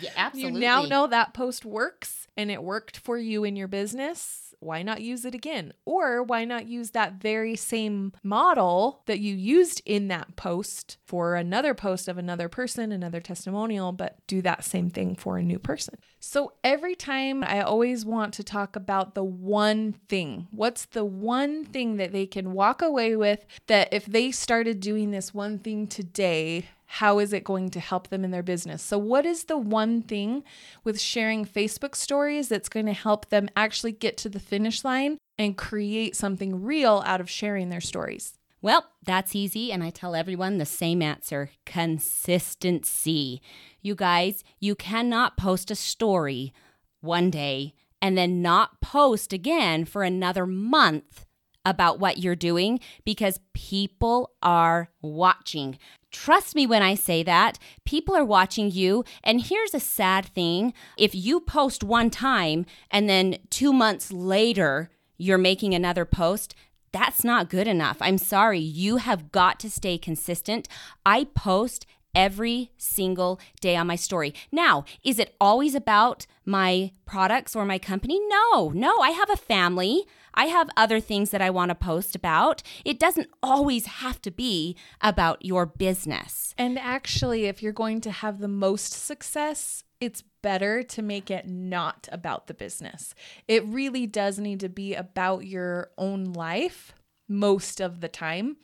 Yeah, 0.00 0.10
absolutely. 0.16 0.52
you 0.60 0.66
now 0.66 0.82
know 0.82 1.06
that 1.06 1.34
post 1.34 1.64
works 1.64 2.26
and 2.36 2.50
it 2.50 2.62
worked 2.62 2.98
for 2.98 3.18
you 3.18 3.44
in 3.44 3.56
your 3.56 3.68
business 3.68 4.51
why 4.62 4.82
not 4.82 5.00
use 5.00 5.24
it 5.24 5.34
again? 5.34 5.72
Or 5.84 6.22
why 6.22 6.44
not 6.44 6.66
use 6.66 6.90
that 6.90 7.14
very 7.14 7.56
same 7.56 8.12
model 8.22 9.02
that 9.06 9.20
you 9.20 9.34
used 9.34 9.82
in 9.84 10.08
that 10.08 10.36
post 10.36 10.98
for 11.04 11.34
another 11.34 11.74
post 11.74 12.08
of 12.08 12.18
another 12.18 12.48
person, 12.48 12.92
another 12.92 13.20
testimonial, 13.20 13.92
but 13.92 14.18
do 14.26 14.42
that 14.42 14.64
same 14.64 14.90
thing 14.90 15.14
for 15.14 15.38
a 15.38 15.42
new 15.42 15.58
person? 15.58 15.96
So 16.20 16.52
every 16.62 16.94
time 16.94 17.42
I 17.42 17.62
always 17.62 18.04
want 18.04 18.34
to 18.34 18.44
talk 18.44 18.76
about 18.76 19.14
the 19.14 19.24
one 19.24 19.94
thing. 20.08 20.46
What's 20.50 20.86
the 20.86 21.04
one 21.04 21.64
thing 21.64 21.96
that 21.96 22.12
they 22.12 22.26
can 22.26 22.52
walk 22.52 22.82
away 22.82 23.16
with 23.16 23.44
that 23.66 23.92
if 23.92 24.06
they 24.06 24.30
started 24.30 24.80
doing 24.80 25.10
this 25.10 25.34
one 25.34 25.58
thing 25.58 25.86
today, 25.86 26.68
how 26.96 27.18
is 27.18 27.32
it 27.32 27.42
going 27.42 27.70
to 27.70 27.80
help 27.80 28.08
them 28.08 28.22
in 28.22 28.32
their 28.32 28.42
business? 28.42 28.82
So, 28.82 28.98
what 28.98 29.24
is 29.24 29.44
the 29.44 29.56
one 29.56 30.02
thing 30.02 30.44
with 30.84 31.00
sharing 31.00 31.46
Facebook 31.46 31.94
stories 31.94 32.48
that's 32.50 32.68
going 32.68 32.84
to 32.84 32.92
help 32.92 33.30
them 33.30 33.48
actually 33.56 33.92
get 33.92 34.18
to 34.18 34.28
the 34.28 34.38
finish 34.38 34.84
line 34.84 35.16
and 35.38 35.56
create 35.56 36.14
something 36.14 36.62
real 36.62 37.02
out 37.06 37.22
of 37.22 37.30
sharing 37.30 37.70
their 37.70 37.80
stories? 37.80 38.34
Well, 38.60 38.84
that's 39.02 39.34
easy. 39.34 39.72
And 39.72 39.82
I 39.82 39.88
tell 39.88 40.14
everyone 40.14 40.58
the 40.58 40.66
same 40.66 41.00
answer 41.00 41.48
consistency. 41.64 43.40
You 43.80 43.94
guys, 43.94 44.44
you 44.60 44.74
cannot 44.74 45.38
post 45.38 45.70
a 45.70 45.74
story 45.74 46.52
one 47.00 47.30
day 47.30 47.72
and 48.02 48.18
then 48.18 48.42
not 48.42 48.82
post 48.82 49.32
again 49.32 49.86
for 49.86 50.02
another 50.02 50.46
month 50.46 51.24
about 51.64 51.98
what 51.98 52.18
you're 52.18 52.36
doing 52.36 52.80
because 53.04 53.40
people 53.52 54.32
are 54.42 54.90
watching. 55.00 55.78
Trust 56.10 56.54
me 56.54 56.66
when 56.66 56.82
I 56.82 56.94
say 56.94 57.22
that. 57.22 57.58
People 57.84 58.14
are 58.14 58.24
watching 58.24 58.70
you. 58.70 59.04
And 59.24 59.40
here's 59.40 59.74
a 59.74 59.80
sad 59.80 60.26
thing 60.26 60.74
if 60.98 61.14
you 61.14 61.40
post 61.40 61.82
one 61.82 62.10
time 62.10 62.66
and 62.90 63.08
then 63.08 63.38
two 63.50 63.72
months 63.72 64.12
later, 64.12 64.90
you're 65.16 65.38
making 65.38 65.74
another 65.74 66.04
post, 66.04 66.54
that's 66.92 67.24
not 67.24 67.48
good 67.48 67.66
enough. 67.66 67.96
I'm 68.00 68.18
sorry. 68.18 68.58
You 68.58 68.98
have 68.98 69.32
got 69.32 69.58
to 69.60 69.70
stay 69.70 69.96
consistent. 69.96 70.68
I 71.06 71.24
post 71.24 71.86
every 72.14 72.72
single 72.76 73.40
day 73.60 73.74
on 73.76 73.86
my 73.86 73.96
story. 73.96 74.34
Now, 74.50 74.84
is 75.02 75.18
it 75.18 75.34
always 75.40 75.74
about 75.74 76.26
my 76.44 76.92
products 77.06 77.56
or 77.56 77.64
my 77.64 77.78
company? 77.78 78.20
No, 78.28 78.70
no. 78.74 78.98
I 78.98 79.10
have 79.10 79.30
a 79.30 79.36
family. 79.36 80.04
I 80.34 80.46
have 80.46 80.70
other 80.76 81.00
things 81.00 81.30
that 81.30 81.42
I 81.42 81.50
want 81.50 81.70
to 81.70 81.74
post 81.74 82.14
about. 82.14 82.62
It 82.84 82.98
doesn't 82.98 83.28
always 83.42 83.86
have 83.86 84.20
to 84.22 84.30
be 84.30 84.76
about 85.00 85.44
your 85.44 85.66
business. 85.66 86.54
And 86.58 86.78
actually, 86.78 87.46
if 87.46 87.62
you're 87.62 87.72
going 87.72 88.00
to 88.02 88.10
have 88.10 88.38
the 88.38 88.48
most 88.48 88.92
success, 88.92 89.84
it's 90.00 90.22
better 90.42 90.82
to 90.82 91.02
make 91.02 91.30
it 91.30 91.46
not 91.46 92.08
about 92.10 92.46
the 92.46 92.54
business. 92.54 93.14
It 93.46 93.64
really 93.64 94.06
does 94.06 94.38
need 94.38 94.60
to 94.60 94.68
be 94.68 94.94
about 94.94 95.46
your 95.46 95.90
own 95.96 96.32
life 96.32 96.92
most 97.28 97.80
of 97.80 98.00
the 98.00 98.08
time 98.08 98.56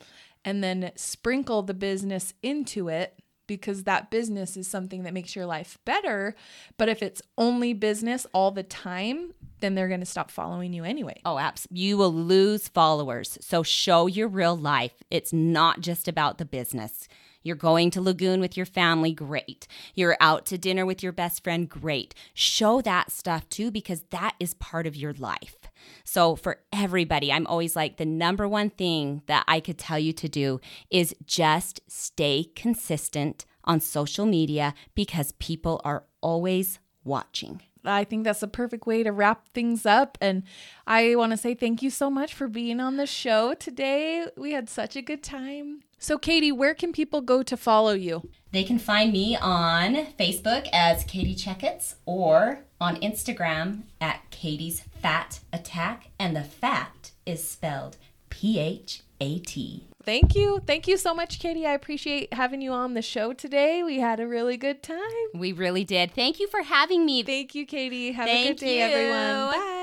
and 0.43 0.63
then 0.63 0.91
sprinkle 0.95 1.61
the 1.61 1.73
business 1.73 2.33
into 2.41 2.89
it 2.89 3.19
because 3.47 3.83
that 3.83 4.11
business 4.11 4.55
is 4.55 4.67
something 4.67 5.03
that 5.03 5.13
makes 5.13 5.35
your 5.35 5.45
life 5.45 5.79
better. 5.83 6.35
But 6.77 6.87
if 6.87 7.01
it's 7.01 7.21
only 7.37 7.73
business 7.73 8.27
all 8.31 8.51
the 8.51 8.63
time, 8.63 9.33
then 9.59 9.75
they're 9.75 9.87
going 9.87 9.99
to 9.99 10.05
stop 10.05 10.31
following 10.31 10.73
you 10.73 10.83
anyway. 10.83 11.19
Oh, 11.25 11.35
apps. 11.35 11.65
You 11.69 11.97
will 11.97 12.13
lose 12.13 12.67
followers. 12.67 13.37
So 13.41 13.63
show 13.63 14.07
your 14.07 14.27
real 14.27 14.55
life. 14.57 14.93
It's 15.09 15.33
not 15.33 15.81
just 15.81 16.07
about 16.07 16.37
the 16.37 16.45
business. 16.45 17.07
You're 17.41 17.55
going 17.55 17.89
to 17.91 18.01
Lagoon 18.01 18.41
with 18.41 18.57
your 18.57 18.65
family, 18.65 19.13
great. 19.13 19.65
You're 19.95 20.17
out 20.19 20.45
to 20.47 20.57
dinner 20.57 20.85
with 20.85 21.01
your 21.01 21.13
best 21.13 21.43
friend, 21.43 21.69
great. 21.69 22.13
Show 22.33 22.81
that 22.81 23.11
stuff 23.11 23.47
too 23.49 23.71
because 23.71 24.03
that 24.09 24.35
is 24.39 24.53
part 24.55 24.85
of 24.85 24.95
your 24.95 25.13
life. 25.13 25.55
So, 26.03 26.35
for 26.35 26.59
everybody, 26.73 27.31
I'm 27.31 27.47
always 27.47 27.75
like 27.75 27.95
the 27.95 28.05
number 28.05 28.47
one 28.47 28.69
thing 28.69 29.21
that 29.27 29.45
I 29.47 29.61
could 29.61 29.77
tell 29.77 29.97
you 29.97 30.11
to 30.13 30.27
do 30.27 30.59
is 30.89 31.15
just 31.25 31.79
stay 31.87 32.47
consistent 32.55 33.45
on 33.63 33.79
social 33.79 34.25
media 34.25 34.73
because 34.93 35.31
people 35.33 35.79
are 35.85 36.03
always 36.21 36.79
watching. 37.03 37.61
I 37.85 38.03
think 38.03 38.23
that's 38.23 38.43
a 38.43 38.47
perfect 38.47 38.85
way 38.85 39.03
to 39.03 39.11
wrap 39.11 39.47
things 39.53 39.85
up. 39.85 40.17
And 40.21 40.43
I 40.85 41.15
want 41.15 41.31
to 41.31 41.37
say 41.37 41.53
thank 41.53 41.81
you 41.81 41.89
so 41.89 42.09
much 42.09 42.33
for 42.33 42.47
being 42.47 42.79
on 42.79 42.97
the 42.97 43.05
show 43.05 43.53
today. 43.53 44.27
We 44.35 44.51
had 44.51 44.69
such 44.69 44.95
a 44.95 45.01
good 45.01 45.23
time. 45.23 45.81
So, 45.97 46.17
Katie, 46.17 46.51
where 46.51 46.73
can 46.73 46.93
people 46.93 47.19
go 47.19 47.43
to 47.43 47.57
follow 47.57 47.91
you? 47.91 48.29
They 48.51 48.63
can 48.63 48.79
find 48.79 49.11
me 49.11 49.35
on 49.35 50.07
Facebook 50.17 50.67
as 50.71 51.03
Katie 51.03 51.35
Checkets 51.35 51.95
or 52.05 52.61
on 52.79 52.95
Instagram 53.01 53.83
at 53.99 54.21
Katie's 54.29 54.81
Phat 55.01 55.41
Attack. 55.51 56.11
And 56.17 56.35
the 56.35 56.43
fat 56.43 57.11
is 57.25 57.45
spelled 57.45 57.97
P 58.29 58.59
H 58.59 59.03
A 59.19 59.39
T. 59.39 59.88
Thank 60.03 60.33
you. 60.33 60.61
Thank 60.65 60.87
you 60.87 60.97
so 60.97 61.13
much, 61.13 61.39
Katie. 61.39 61.67
I 61.67 61.73
appreciate 61.73 62.33
having 62.33 62.61
you 62.61 62.71
on 62.71 62.93
the 62.93 63.01
show 63.01 63.33
today. 63.33 63.83
We 63.83 63.99
had 63.99 64.19
a 64.19 64.27
really 64.27 64.55
good 64.55 64.81
time. 64.81 64.99
We 65.33 65.51
really 65.51 65.83
did. 65.83 66.13
Thank 66.13 66.39
you 66.39 66.47
for 66.47 66.63
having 66.63 67.05
me. 67.05 67.21
Thank 67.23 67.53
you, 67.53 67.65
Katie. 67.65 68.13
Have 68.13 68.25
Thank 68.27 68.45
a 68.45 68.53
good 68.53 68.59
day, 68.59 68.77
you. 68.77 68.83
everyone. 68.85 69.53
Bye. 69.53 69.79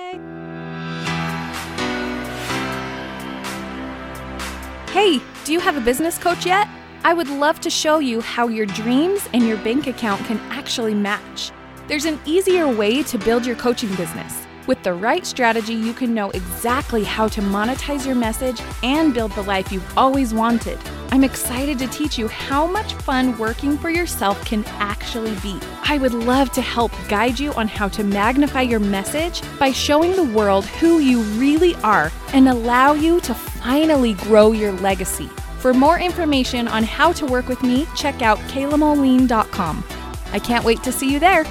Hey, 4.93 5.21
do 5.45 5.53
you 5.53 5.61
have 5.61 5.77
a 5.77 5.81
business 5.81 6.17
coach 6.17 6.47
yet? 6.47 6.67
I 7.05 7.13
would 7.13 7.29
love 7.29 7.61
to 7.61 7.71
show 7.71 7.99
you 7.99 8.23
how 8.23 8.49
your 8.49 8.67
dreams 8.67 9.29
and 9.35 9.47
your 9.47 9.59
bank 9.59 9.87
account 9.87 10.25
can 10.25 10.39
actually 10.51 10.95
match. 10.95 11.53
There's 11.87 12.07
an 12.07 12.19
easier 12.25 12.67
way 12.67 13.03
to 13.05 13.19
build 13.19 13.45
your 13.45 13.57
coaching 13.57 13.95
business. 13.95 14.46
With 14.67 14.83
the 14.83 14.95
right 14.95 15.25
strategy, 15.25 15.75
you 15.75 15.93
can 15.93 16.13
know 16.13 16.31
exactly 16.31 17.05
how 17.05 17.29
to 17.29 17.41
monetize 17.41 18.05
your 18.05 18.17
message 18.17 18.61
and 18.83 19.15
build 19.15 19.31
the 19.33 19.43
life 19.43 19.71
you've 19.71 19.97
always 19.97 20.35
wanted. 20.35 20.77
I'm 21.13 21.23
excited 21.23 21.79
to 21.79 21.87
teach 21.87 22.19
you 22.19 22.27
how 22.27 22.67
much 22.67 22.95
fun 22.95 23.39
working 23.39 23.79
for 23.79 23.91
yourself 23.91 24.45
can 24.45 24.65
actually 24.79 25.37
be. 25.37 25.57
I 25.85 25.99
would 25.99 26.15
love 26.15 26.51
to 26.53 26.61
help 26.61 26.91
guide 27.09 27.39
you 27.39 27.53
on 27.53 27.69
how 27.69 27.87
to 27.91 28.03
magnify 28.03 28.63
your 28.63 28.81
message 28.81 29.41
by 29.61 29.71
showing 29.71 30.17
the 30.17 30.25
world 30.25 30.65
who 30.65 30.99
you 30.99 31.21
really 31.39 31.77
are 31.77 32.11
and 32.33 32.49
allow 32.49 32.93
you 32.93 33.21
to 33.21 33.35
finally 33.35 34.15
grow 34.15 34.51
your 34.51 34.73
legacy. 34.73 35.29
For 35.59 35.73
more 35.73 36.01
information 36.01 36.67
on 36.67 36.83
how 36.83 37.13
to 37.13 37.27
work 37.27 37.49
with 37.49 37.63
me, 37.63 37.87
check 37.95 38.21
out 38.21 38.39
kaylamoline.com. 38.51 39.85
I 40.33 40.39
can't 40.41 40.65
wait 40.65 40.83
to 40.83 40.91
see 40.91 41.13
you 41.13 41.21
there. 41.21 41.45